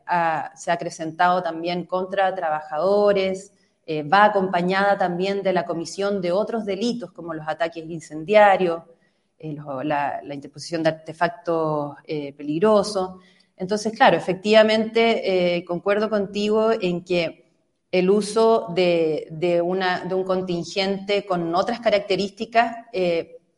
se 0.57 0.71
ha 0.73 0.75
acrecentado 0.75 1.41
también 1.41 1.87
contra 1.87 2.35
trabajadores, 2.35 3.53
eh, 3.87 4.03
va 4.03 4.25
acompañada 4.25 4.99
también 4.99 5.41
de 5.41 5.53
la 5.53 5.65
comisión 5.65 6.21
de 6.21 6.33
otros 6.33 6.65
delitos 6.65 7.13
como 7.13 7.33
los 7.33 7.47
ataques 7.47 7.89
incendiarios, 7.89 8.83
eh, 9.39 9.57
la, 9.85 10.21
interposición 10.35 10.83
de 10.83 10.89
artefactos 10.89 11.95
peligrosos. 12.37 13.21
Entonces, 13.65 13.93
claro, 13.93 14.17
efectivamente 14.17 15.65
concuerdo 15.67 16.11
contigo 16.11 16.71
en 16.73 17.03
que 17.03 17.47
el 17.91 18.11
uso 18.11 18.67
de, 18.75 19.27
de, 19.31 19.63
un 19.63 20.25
contingente 20.25 21.25
con 21.25 21.55
otras 21.55 21.81
características 21.81 22.77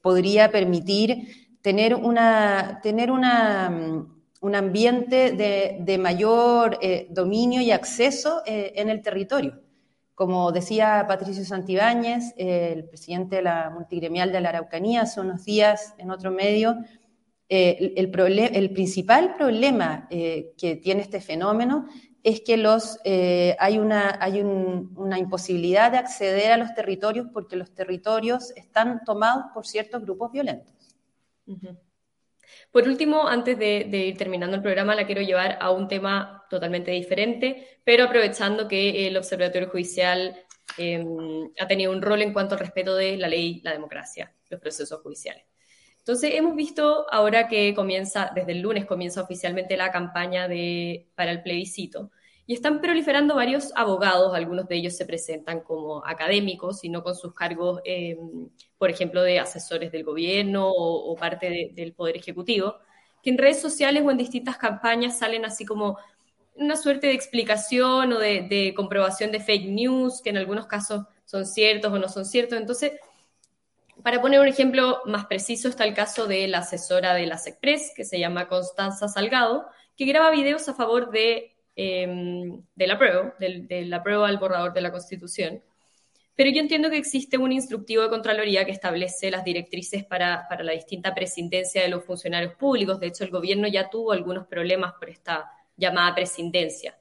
podría 0.06 0.52
permitir 0.52 1.48
tener, 1.66 1.96
una, 1.96 2.80
una, 3.08 3.70
mm, 3.70 4.22
un 4.40 4.54
ambiente 4.54 5.32
de, 5.32 5.98
mayor 5.98 6.78
eh, 6.80 7.08
dominio 7.10 7.60
y 7.60 7.72
acceso 7.72 8.42
eh, 8.46 8.72
en 8.76 8.88
el 8.88 9.02
territorio. 9.02 9.60
Como 10.14 10.52
decía 10.52 11.04
Patricio 11.08 11.44
Santibáñez, 11.44 12.32
eh, 12.36 12.72
el 12.76 12.84
presidente 12.84 13.34
de 13.36 13.42
la 13.42 13.70
multigremial 13.70 14.30
de 14.30 14.40
la 14.42 14.50
Araucanía, 14.50 15.02
hace 15.02 15.20
unos 15.20 15.44
días 15.44 15.94
en 15.98 16.12
otro 16.12 16.30
medio, 16.30 16.76
el, 17.48 17.94
el, 17.96 18.70
principal 18.72 19.36
problema 19.36 20.08
que 20.10 20.80
tiene 20.82 21.02
este 21.02 21.20
fenómeno 21.20 21.86
es 22.22 22.40
que 22.40 22.56
los, 22.56 22.98
hay, 23.04 23.78
una, 23.78 24.18
hay 24.20 24.42
una 24.42 25.18
imposibilidad 25.18 25.92
de 25.92 25.98
acceder 25.98 26.50
a 26.50 26.56
los 26.56 26.74
territorios 26.74 27.28
porque 27.32 27.56
los 27.56 27.72
territorios 27.72 28.50
están 28.56 29.04
tomados 29.04 29.44
por 29.54 29.66
ciertos 29.66 30.02
grupos 30.02 30.32
violentos. 30.32 30.74
Por 32.70 32.86
último, 32.88 33.26
antes 33.26 33.58
de, 33.58 33.86
ir 34.08 34.16
terminando 34.16 34.56
el 34.56 34.62
programa, 34.62 34.94
la 34.94 35.06
quiero 35.06 35.22
llevar 35.22 35.58
a 35.60 35.70
un 35.70 35.88
tema 35.88 36.44
totalmente 36.50 36.90
diferente, 36.90 37.80
pero 37.84 38.04
aprovechando 38.04 38.68
que 38.68 39.06
el 39.06 39.16
Observatorio 39.16 39.68
Judicial 39.68 40.36
em, 40.78 41.50
ha 41.58 41.66
tenido 41.66 41.92
un 41.92 42.02
rol 42.02 42.22
en 42.22 42.32
cuanto 42.32 42.54
al 42.54 42.60
respeto 42.60 42.94
de 42.94 43.16
la 43.16 43.28
ley, 43.28 43.60
la 43.64 43.72
democracia, 43.72 44.32
los 44.50 44.60
procesos 44.60 45.00
judiciales. 45.00 45.44
Entonces, 46.06 46.34
hemos 46.34 46.54
visto 46.54 47.04
ahora 47.10 47.48
que 47.48 47.74
comienza, 47.74 48.30
desde 48.32 48.52
el 48.52 48.60
lunes 48.60 48.86
comienza 48.86 49.20
oficialmente 49.20 49.76
la 49.76 49.90
campaña 49.90 50.46
para 51.16 51.32
el 51.32 51.42
plebiscito, 51.42 52.12
Y 52.46 52.54
están 52.54 52.80
proliferando 52.80 53.34
varios 53.34 53.72
abogados, 53.74 54.32
algunos 54.32 54.68
de 54.68 54.76
ellos 54.76 54.96
se 54.96 55.04
presentan 55.04 55.62
como 55.62 56.06
académicos 56.06 56.84
y 56.84 56.90
no 56.90 57.02
con 57.02 57.16
sus 57.16 57.34
cargos, 57.34 57.80
em, 57.84 58.48
por 58.78 58.88
ejemplo, 58.88 59.20
de 59.22 59.40
asesores 59.40 59.90
del 59.90 60.04
gobierno 60.04 60.70
o, 60.70 61.16
parte 61.16 61.72
del 61.74 61.92
Poder 61.92 62.16
Ejecutivo, 62.16 62.76
que 63.20 63.30
en 63.30 63.38
redes 63.38 63.60
sociales 63.60 64.04
o 64.06 64.10
en 64.12 64.16
distintas 64.16 64.58
campañas 64.58 65.18
salen 65.18 65.44
así 65.44 65.64
como 65.64 65.98
una 66.54 66.76
suerte 66.76 67.08
de 67.08 67.14
explicación 67.14 68.12
o 68.12 68.18
de 68.20 68.72
comprobación 68.76 69.32
de 69.32 69.40
fake 69.40 69.68
news, 69.70 70.22
que 70.22 70.30
en 70.30 70.36
algunos 70.36 70.66
casos 70.68 71.02
son 71.24 71.44
ciertos 71.46 71.92
o 71.92 71.98
no 71.98 72.08
son 72.08 72.24
ciertos. 72.24 72.58
Entonces, 72.58 72.92
para 74.06 74.22
poner 74.22 74.38
un 74.38 74.46
ejemplo 74.46 75.02
más 75.06 75.26
preciso, 75.26 75.68
está 75.68 75.82
el 75.84 75.92
caso 75.92 76.28
de 76.28 76.46
la 76.46 76.58
asesora 76.58 77.12
de 77.12 77.26
la 77.26 77.38
SECPRES, 77.38 77.92
que 77.92 78.04
se 78.04 78.20
llama 78.20 78.46
Constanza 78.46 79.08
Salgado, 79.08 79.66
que 79.96 80.04
graba 80.04 80.30
videos 80.30 80.68
a 80.68 80.74
favor 80.74 81.10
de, 81.10 81.56
eh, 81.74 82.06
de 82.76 82.86
la 82.86 82.98
prueba, 82.98 83.34
de, 83.40 83.84
la 83.84 84.04
prueba 84.04 84.28
al 84.28 84.38
borrador 84.38 84.72
de 84.72 84.80
la 84.80 84.92
Constitución. 84.92 85.60
Pero 86.36 86.50
yo 86.50 86.60
entiendo 86.60 86.88
que 86.88 86.98
existe 86.98 87.36
un 87.36 87.50
instructivo 87.50 88.04
de 88.04 88.08
Contraloría 88.08 88.64
que 88.64 88.70
establece 88.70 89.28
las 89.28 89.42
directrices 89.42 90.04
para, 90.04 90.46
para 90.48 90.62
la 90.62 90.70
distinta 90.70 91.12
presidencia 91.12 91.82
de 91.82 91.88
los 91.88 92.04
funcionarios 92.04 92.54
públicos. 92.54 93.00
De 93.00 93.08
hecho, 93.08 93.24
el 93.24 93.30
gobierno 93.32 93.66
ya 93.66 93.90
tuvo 93.90 94.12
algunos 94.12 94.46
problemas 94.46 94.92
por 95.00 95.10
esta 95.10 95.50
llamada 95.76 96.14
presidencia. 96.14 96.96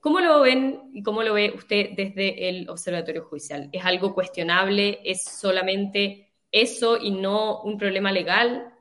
¿Cómo 0.00 0.18
lo 0.18 0.40
ven 0.40 0.90
y 0.92 1.04
cómo 1.04 1.22
lo 1.22 1.34
ve 1.34 1.52
usted 1.54 1.90
desde 1.94 2.48
el 2.48 2.68
Observatorio 2.68 3.22
Judicial? 3.22 3.68
¿Es 3.70 3.84
algo 3.84 4.12
cuestionable? 4.12 4.98
¿Es 5.04 5.22
solamente 5.22 6.27
eso 6.52 6.98
y 6.98 7.10
no 7.10 7.62
un 7.62 7.78
problema 7.78 8.12
legal? 8.12 8.72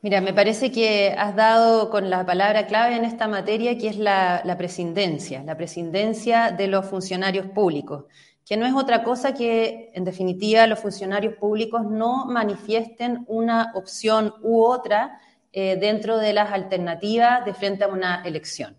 Mira, 0.00 0.20
me 0.20 0.34
parece 0.34 0.72
que 0.72 1.14
has 1.16 1.36
dado 1.36 1.88
con 1.90 2.10
la 2.10 2.26
palabra 2.26 2.66
clave 2.66 2.96
en 2.96 3.04
esta 3.04 3.28
materia, 3.28 3.78
que 3.78 3.88
es 3.88 3.96
la, 3.96 4.42
la 4.44 4.58
prescindencia, 4.58 5.44
la 5.44 5.56
prescindencia 5.56 6.50
de 6.50 6.66
los 6.66 6.86
funcionarios 6.86 7.46
públicos, 7.46 8.04
que 8.44 8.56
no 8.56 8.66
es 8.66 8.74
otra 8.74 9.04
cosa 9.04 9.32
que, 9.32 9.92
en 9.94 10.04
definitiva, 10.04 10.66
los 10.66 10.80
funcionarios 10.80 11.34
públicos 11.34 11.84
no 11.84 12.26
manifiesten 12.26 13.24
una 13.28 13.70
opción 13.74 14.34
u 14.42 14.64
otra 14.64 15.20
eh, 15.52 15.76
dentro 15.76 16.16
de 16.16 16.32
las 16.32 16.50
alternativas 16.50 17.44
de 17.44 17.52
frente 17.52 17.84
a 17.84 17.88
una 17.88 18.22
elección. 18.24 18.74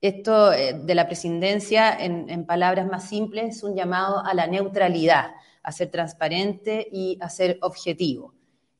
Esto 0.00 0.54
eh, 0.54 0.72
de 0.72 0.94
la 0.94 1.06
prescindencia, 1.06 1.92
en, 1.92 2.46
palabras 2.46 2.86
más 2.86 3.08
simples, 3.08 3.56
es 3.56 3.62
un 3.62 3.76
llamado 3.76 4.24
a 4.24 4.32
la 4.32 4.46
neutralidad, 4.46 5.32
a 5.68 5.72
ser 5.72 5.90
transparente 5.90 6.88
y 6.90 7.18
a 7.20 7.28
ser 7.28 7.58
objetivo. 7.62 8.34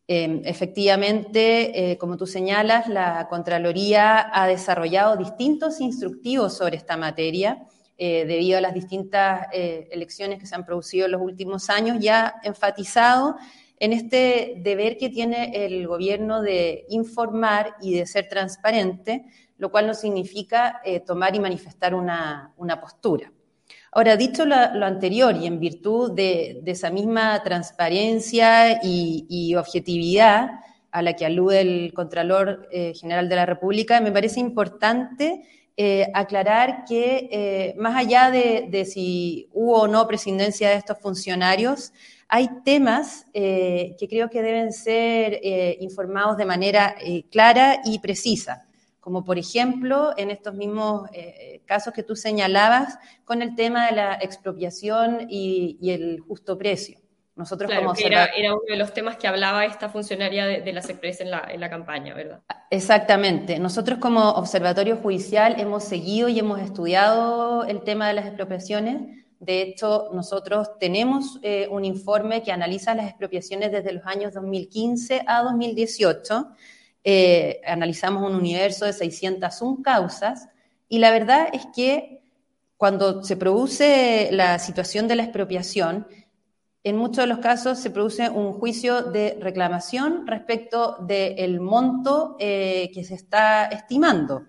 Em, 0.06 0.40
efectivamente, 0.44 1.92
eh, 1.92 1.98
como 1.98 2.16
tú 2.16 2.26
señalas, 2.26 2.88
la 2.88 3.28
Contraloría 3.28 4.30
ha 4.32 4.46
desarrollado 4.46 5.16
distintos 5.16 5.80
instructivos 5.80 6.56
sobre 6.56 6.76
esta 6.76 6.96
materia 6.96 7.66
eh, 7.98 8.24
debido 8.26 8.58
a 8.58 8.60
las 8.60 8.74
distintas 8.74 9.48
elecciones 9.52 10.38
que 10.38 10.46
se 10.46 10.54
han 10.54 10.64
producido 10.64 11.06
en 11.06 11.12
los 11.12 11.20
últimos 11.20 11.68
años 11.68 11.98
y 12.00 12.08
ha 12.08 12.36
enfatizado 12.44 13.36
en 13.80 13.92
este 13.92 14.54
deber 14.58 14.96
que 14.96 15.08
tiene 15.08 15.52
el 15.66 15.86
gobierno 15.86 16.40
de 16.40 16.86
informar 16.88 17.74
y 17.80 17.94
de 17.94 18.06
ser 18.06 18.28
transparente 18.28 19.24
lo 19.58 19.70
cual 19.70 19.86
no 19.86 19.94
significa 19.94 20.80
eh, 20.84 21.00
tomar 21.00 21.34
y 21.34 21.40
manifestar 21.40 21.94
una, 21.94 22.54
postura. 22.80 23.30
Ahora, 23.92 24.16
dicho 24.16 24.44
lo, 24.44 24.54
anterior 24.54 25.36
y 25.36 25.46
en 25.46 25.58
virtud 25.60 26.12
de, 26.12 26.62
esa 26.66 26.90
misma 26.90 27.42
transparencia 27.42 28.80
y, 28.82 29.54
objetividad 29.54 30.50
a 30.90 31.02
la 31.02 31.14
que 31.14 31.26
alude 31.26 31.60
el 31.60 31.92
Contralor 31.94 32.68
eh, 32.70 32.92
General 32.94 33.28
de 33.28 33.36
la 33.36 33.46
República, 33.46 34.00
me 34.00 34.12
parece 34.12 34.40
importante 34.40 35.42
eh, 35.76 36.06
aclarar 36.12 36.84
que 36.86 37.74
más 37.78 37.96
allá 37.96 38.30
de, 38.30 38.84
si 38.84 39.48
hubo 39.52 39.82
o 39.82 39.88
no 39.88 40.06
presidencia 40.06 40.70
de 40.70 40.76
estos 40.76 40.98
funcionarios, 40.98 41.92
hay 42.28 42.48
temas 42.62 43.26
que 43.32 44.06
creo 44.10 44.28
que 44.28 44.42
deben 44.42 44.72
ser 44.72 45.40
informados 45.80 46.36
de 46.36 46.44
manera 46.44 46.94
clara 47.30 47.80
y 47.84 48.00
precisa 48.00 48.67
como 49.08 49.24
por 49.24 49.38
ejemplo 49.38 50.12
en 50.18 50.30
estos 50.30 50.52
mismos 50.52 51.08
eh, 51.14 51.62
casos 51.64 51.94
que 51.94 52.02
tú 52.02 52.14
señalabas 52.14 52.98
con 53.24 53.40
el 53.40 53.54
tema 53.54 53.86
de 53.86 53.96
la 53.96 54.14
expropiación 54.16 55.28
y, 55.30 55.78
el 55.80 56.20
justo 56.20 56.58
precio. 56.58 56.98
Nosotros 57.34 57.72
como 57.74 57.94
era, 57.94 58.26
era, 58.26 58.52
uno 58.52 58.60
de 58.68 58.76
los 58.76 58.92
temas 58.92 59.16
que 59.16 59.26
hablaba 59.26 59.64
esta 59.64 59.88
funcionaria 59.88 60.44
de, 60.44 60.72
las 60.74 60.90
empresas 60.90 61.22
en 61.22 61.30
la, 61.30 61.48
en 61.50 61.58
la 61.58 61.70
campaña, 61.70 62.12
¿verdad? 62.12 62.42
Exactamente. 62.68 63.58
Nosotros 63.58 63.98
como 63.98 64.28
Observatorio 64.32 64.98
Judicial 64.98 65.58
hemos 65.58 65.84
seguido 65.84 66.28
y 66.28 66.38
hemos 66.38 66.60
estudiado 66.60 67.64
el 67.64 67.80
tema 67.84 68.08
de 68.08 68.12
las 68.12 68.26
expropiaciones. 68.26 69.24
De 69.40 69.62
hecho, 69.62 70.10
nosotros 70.12 70.78
tenemos 70.78 71.38
eh, 71.42 71.66
un 71.70 71.86
informe 71.86 72.42
que 72.42 72.52
analiza 72.52 72.94
las 72.94 73.08
expropiaciones 73.08 73.72
desde 73.72 73.90
los 73.90 74.04
años 74.04 74.34
2015 74.34 75.22
a 75.26 75.44
2018 75.44 76.48
eh, 77.10 77.62
analizamos 77.66 78.22
un 78.22 78.36
universo 78.36 78.84
de 78.84 78.92
601 78.92 79.82
causas 79.82 80.50
y 80.90 80.98
la 80.98 81.10
verdad 81.10 81.48
es 81.54 81.66
que 81.74 82.20
cuando 82.76 83.24
se 83.24 83.34
produce 83.38 84.28
la 84.30 84.58
situación 84.58 85.08
de 85.08 85.16
la 85.16 85.22
expropiación, 85.22 86.06
en 86.84 86.98
muchos 86.98 87.24
de 87.24 87.28
los 87.28 87.38
casos 87.38 87.78
se 87.78 87.88
produce 87.88 88.28
un 88.28 88.52
juicio 88.52 89.04
de 89.04 89.38
reclamación 89.40 90.26
respecto 90.26 90.98
del 91.00 91.60
monto 91.60 92.36
eh, 92.38 92.90
que 92.92 93.04
se 93.04 93.14
está 93.14 93.64
estimando. 93.68 94.42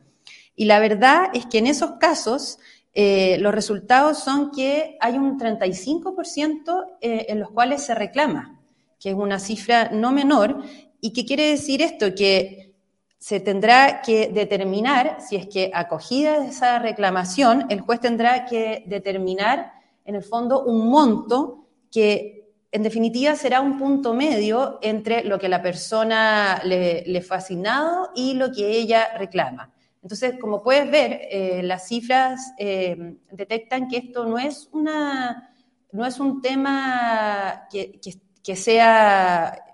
Y 0.54 0.66
la 0.66 0.80
verdad 0.80 1.30
es 1.34 1.46
que 1.46 1.60
en 1.60 1.68
esos 1.68 1.92
casos 1.92 2.60
eh, 2.94 3.38
los 3.40 3.56
resultados 3.56 4.20
son 4.20 4.52
que 4.52 4.98
hay 5.00 5.18
un 5.18 5.40
35% 5.40 6.98
en 7.00 7.40
los 7.40 7.52
cuales 7.52 7.84
se 7.84 7.96
reclama, 7.96 8.60
que 9.00 9.12
es 9.12 9.16
una 9.16 9.40
cifra 9.40 9.92
no 9.94 10.12
menor, 10.12 10.62
¿Y 11.02 11.14
qué 11.14 11.26
quiere 11.26 11.48
decir 11.52 11.82
esto? 11.82 12.14
Que 12.14 12.74
se 13.18 13.40
tendrá 13.40 14.02
que 14.02 14.30
determinar, 14.30 15.18
si 15.20 15.36
es 15.36 15.48
que 15.48 15.72
acogida 15.74 16.46
esa 16.46 16.80
reclamación, 16.80 17.66
el 17.70 17.82
juez 17.82 18.00
tendrá 18.00 18.46
que 18.46 18.84
determinar, 18.88 19.74
en 20.06 20.16
el 20.16 20.24
fondo, 20.24 20.64
un 20.64 20.90
monto 20.90 21.68
que 21.92 22.50
en 22.72 22.84
definitiva 22.84 23.36
será 23.36 23.62
un 23.62 23.78
punto 23.78 24.14
medio 24.14 24.80
entre 24.82 25.24
lo 25.24 25.38
que 25.40 25.50
la 25.50 25.62
persona 25.62 26.62
le, 26.64 27.22
fue 27.22 27.38
asignado 27.38 28.12
y 28.16 28.36
lo 28.36 28.52
que 28.52 28.72
ella 28.72 29.10
reclama. 29.18 29.74
Entonces, 30.02 30.36
como 30.40 30.64
puedes 30.64 30.90
ver, 30.90 31.20
eh, 31.30 31.62
las 31.64 31.88
cifras 31.88 32.54
eh, 32.58 33.18
detectan 33.32 33.90
que 33.90 33.98
esto 33.98 34.26
no 34.26 34.38
es, 34.38 34.70
una, 34.72 35.54
no 35.92 36.06
es 36.06 36.20
un 36.20 36.42
tema 36.42 37.68
que 37.70 38.56
sea 38.56 39.69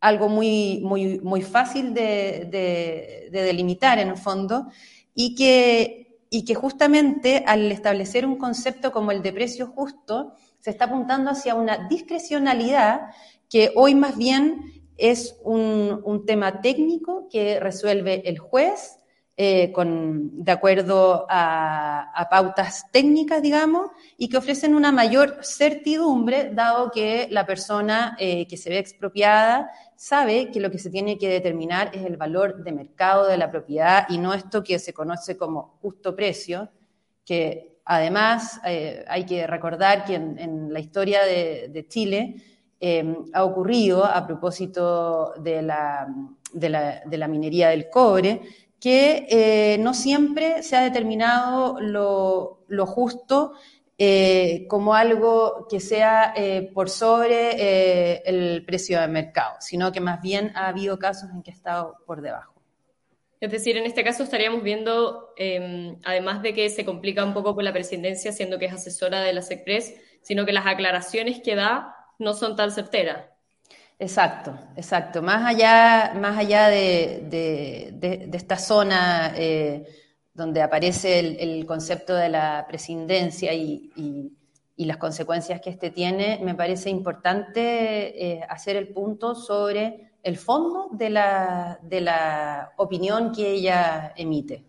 algo 0.00 0.28
muy, 0.28 0.80
muy, 0.82 1.20
muy 1.20 1.42
fácil 1.42 1.94
de, 1.94 3.28
delimitar 3.30 3.98
en 3.98 4.08
el 4.08 4.16
fondo 4.16 4.66
y 5.14 5.34
que, 5.34 6.18
y 6.30 6.44
que 6.44 6.54
justamente 6.54 7.44
al 7.46 7.70
establecer 7.72 8.26
un 8.26 8.36
concepto 8.36 8.92
como 8.92 9.10
el 9.10 9.22
de 9.22 9.32
precio 9.32 9.66
justo, 9.68 10.34
se 10.60 10.70
está 10.70 10.86
apuntando 10.86 11.30
hacia 11.30 11.54
una 11.54 11.88
discrecionalidad 11.88 13.02
que 13.48 13.72
hoy 13.74 13.94
más 13.94 14.16
bien 14.16 14.60
es 14.96 15.36
un, 15.44 16.00
un 16.04 16.26
tema 16.26 16.60
técnico 16.60 17.28
que 17.30 17.60
resuelve 17.60 18.28
el 18.28 18.38
juez 18.38 18.98
eh, 19.38 19.70
con, 19.70 20.42
de 20.42 20.50
acuerdo 20.50 21.26
a, 21.28 22.26
pautas 22.30 22.90
técnicas, 22.90 23.42
digamos, 23.42 23.90
y 24.16 24.30
que 24.30 24.38
ofrecen 24.38 24.74
una 24.74 24.92
mayor 24.92 25.40
certidumbre, 25.42 26.52
dado 26.54 26.90
que 26.90 27.28
la 27.30 27.44
persona 27.44 28.16
eh, 28.18 28.46
que 28.48 28.56
se 28.56 28.70
ve 28.70 28.78
expropiada 28.78 29.70
sabe 29.94 30.50
que 30.50 30.58
lo 30.58 30.70
que 30.70 30.78
se 30.78 30.88
tiene 30.88 31.18
que 31.18 31.28
determinar 31.28 31.90
es 31.92 32.06
el 32.06 32.16
valor 32.16 32.64
de 32.64 32.72
mercado 32.72 33.26
de 33.26 33.36
la 33.36 33.50
propiedad 33.50 34.06
y 34.08 34.16
no 34.16 34.32
esto 34.32 34.64
que 34.64 34.78
se 34.78 34.94
conoce 34.94 35.36
como 35.36 35.76
justo 35.82 36.16
precio, 36.16 36.70
que 37.22 37.76
además 37.84 38.58
eh, 38.64 39.04
hay 39.06 39.26
que 39.26 39.46
recordar 39.46 40.06
que 40.06 40.14
en, 40.14 40.72
la 40.72 40.80
historia 40.80 41.22
de, 41.22 41.84
Chile 41.88 42.36
ha 43.34 43.44
ocurrido 43.44 44.04
a 44.04 44.26
propósito 44.26 45.34
de 45.38 45.60
la 45.62 46.08
minería 47.28 47.68
del 47.68 47.90
cobre, 47.90 48.40
que 48.80 49.26
eh, 49.30 49.78
no 49.78 49.94
siempre 49.94 50.62
se 50.62 50.76
ha 50.76 50.82
determinado 50.82 51.80
lo, 51.80 52.86
justo 52.86 53.52
eh, 53.98 54.66
como 54.68 54.94
algo 54.94 55.66
que 55.68 55.80
sea 55.80 56.34
eh, 56.36 56.70
por 56.74 56.90
sobre 56.90 58.22
el 58.28 58.64
precio 58.64 59.00
de 59.00 59.08
mercado, 59.08 59.56
sino 59.60 59.92
que 59.92 60.00
más 60.00 60.20
bien 60.20 60.52
ha 60.54 60.68
habido 60.68 60.98
casos 60.98 61.30
en 61.30 61.42
que 61.42 61.50
ha 61.50 61.54
estado 61.54 61.96
por 62.06 62.20
debajo. 62.20 62.56
Es 63.38 63.52
decir, 63.52 63.76
en 63.76 63.84
este 63.84 64.02
caso 64.02 64.22
estaríamos 64.22 64.62
viendo, 64.62 65.34
em, 65.36 65.98
además 66.04 66.42
de 66.42 66.54
que 66.54 66.70
se 66.70 66.86
complica 66.86 67.24
un 67.24 67.34
poco 67.34 67.54
con 67.54 67.64
la 67.64 67.72
presidencia, 67.72 68.32
siendo 68.32 68.58
que 68.58 68.64
es 68.66 68.72
asesora 68.72 69.20
de 69.20 69.34
la 69.34 69.42
SECPRES, 69.42 69.94
sino 70.22 70.46
que 70.46 70.52
las 70.52 70.66
aclaraciones 70.66 71.40
que 71.42 71.54
da 71.54 71.94
no 72.18 72.32
son 72.32 72.56
tan 72.56 72.70
certeras. 72.70 73.26
Exacto, 73.98 74.58
exacto. 74.76 75.22
Más 75.22 75.44
allá, 75.46 76.12
más 76.20 76.36
allá 76.36 76.68
de, 76.68 78.28
esta 78.32 78.58
zona 78.58 79.32
eh, 79.36 79.86
donde 80.34 80.60
aparece 80.60 81.18
el, 81.18 81.64
concepto 81.64 82.14
de 82.14 82.28
la 82.28 82.66
prescindencia 82.68 83.54
y, 83.54 84.32
las 84.76 84.98
consecuencias 84.98 85.60
que 85.62 85.70
éste 85.70 85.90
tiene, 85.90 86.38
me 86.42 86.54
parece 86.54 86.90
importante 86.90 88.34
eh, 88.34 88.42
hacer 88.48 88.76
el 88.76 88.88
punto 88.88 89.34
sobre 89.34 90.12
el 90.22 90.36
fondo 90.36 90.90
de 90.92 91.08
la, 91.08 91.78
de 91.82 92.02
la 92.02 92.72
opinión 92.76 93.32
que 93.32 93.52
ella 93.52 94.12
emite. 94.16 94.66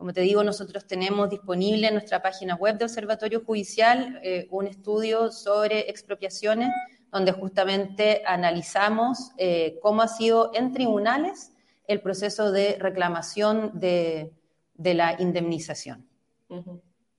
Como 0.00 0.12
te 0.12 0.22
digo, 0.22 0.44
nosotros 0.44 0.86
tenemos 0.86 1.28
disponible 1.28 1.88
en 1.88 1.94
nuestra 1.94 2.22
página 2.22 2.54
web 2.54 2.78
de 2.78 2.84
Observatorio 2.84 3.42
Judicial 3.44 4.20
eh, 4.22 4.46
un 4.50 4.66
estudio 4.66 5.30
sobre 5.32 5.90
expropiaciones, 5.90 6.70
donde 7.12 7.32
justamente 7.32 8.22
analizamos 8.26 9.32
eh, 9.38 9.78
cómo 9.82 10.02
ha 10.02 10.08
sido 10.08 10.50
en 10.54 10.72
tribunales 10.72 11.52
el 11.86 12.00
proceso 12.00 12.52
de 12.52 12.76
reclamación 12.78 13.72
de, 13.74 14.32
de 14.74 14.94
la 14.94 15.16
indemnización. 15.18 16.06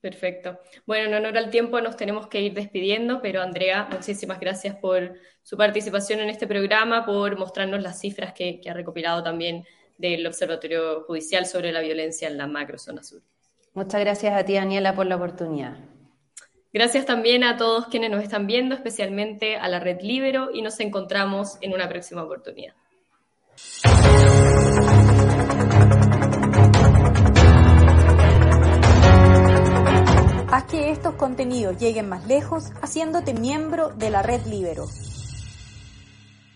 Perfecto. 0.00 0.58
Bueno, 0.84 1.08
en 1.08 1.14
honor 1.14 1.38
al 1.38 1.50
tiempo 1.50 1.80
nos 1.80 1.96
tenemos 1.96 2.26
que 2.26 2.40
ir 2.40 2.54
despidiendo, 2.54 3.22
pero 3.22 3.40
Andrea, 3.40 3.88
muchísimas 3.90 4.40
gracias 4.40 4.74
por 4.74 5.14
su 5.42 5.56
participación 5.56 6.18
en 6.18 6.28
este 6.28 6.48
programa, 6.48 7.06
por 7.06 7.38
mostrarnos 7.38 7.80
las 7.82 8.00
cifras 8.00 8.32
que, 8.32 8.60
ha 8.68 8.72
recopilado 8.72 9.22
también 9.22 9.64
del 9.98 10.26
Observatorio 10.26 11.04
Judicial 11.04 11.46
sobre 11.46 11.70
la 11.70 11.80
violencia 11.80 12.26
en 12.26 12.36
la 12.36 12.48
macrozona 12.48 13.04
sur. 13.04 13.22
Muchas 13.74 14.00
gracias 14.00 14.34
a 14.34 14.44
ti, 14.44 14.54
Daniela, 14.54 14.94
por 14.94 15.06
la 15.06 15.14
oportunidad. 15.14 15.76
Gracias 16.72 17.04
también 17.04 17.44
a 17.44 17.58
todos 17.58 17.88
quienes 17.88 18.10
nos 18.10 18.22
están 18.22 18.46
viendo, 18.46 18.74
especialmente 18.74 19.56
a 19.56 19.68
la 19.68 19.78
Red 19.78 20.00
Libero, 20.00 20.48
y 20.54 20.62
nos 20.62 20.80
encontramos 20.80 21.58
en 21.60 21.74
una 21.74 21.86
próxima 21.86 22.22
oportunidad. 22.22 22.74
Haz 30.50 30.64
que 30.64 30.90
estos 30.90 31.14
contenidos 31.16 31.78
lleguen 31.78 32.08
más 32.08 32.26
lejos 32.26 32.72
haciéndote 32.80 33.34
miembro 33.34 33.90
de 33.90 34.10
la 34.10 34.22
red 34.22 34.44
Libero. 34.46 34.86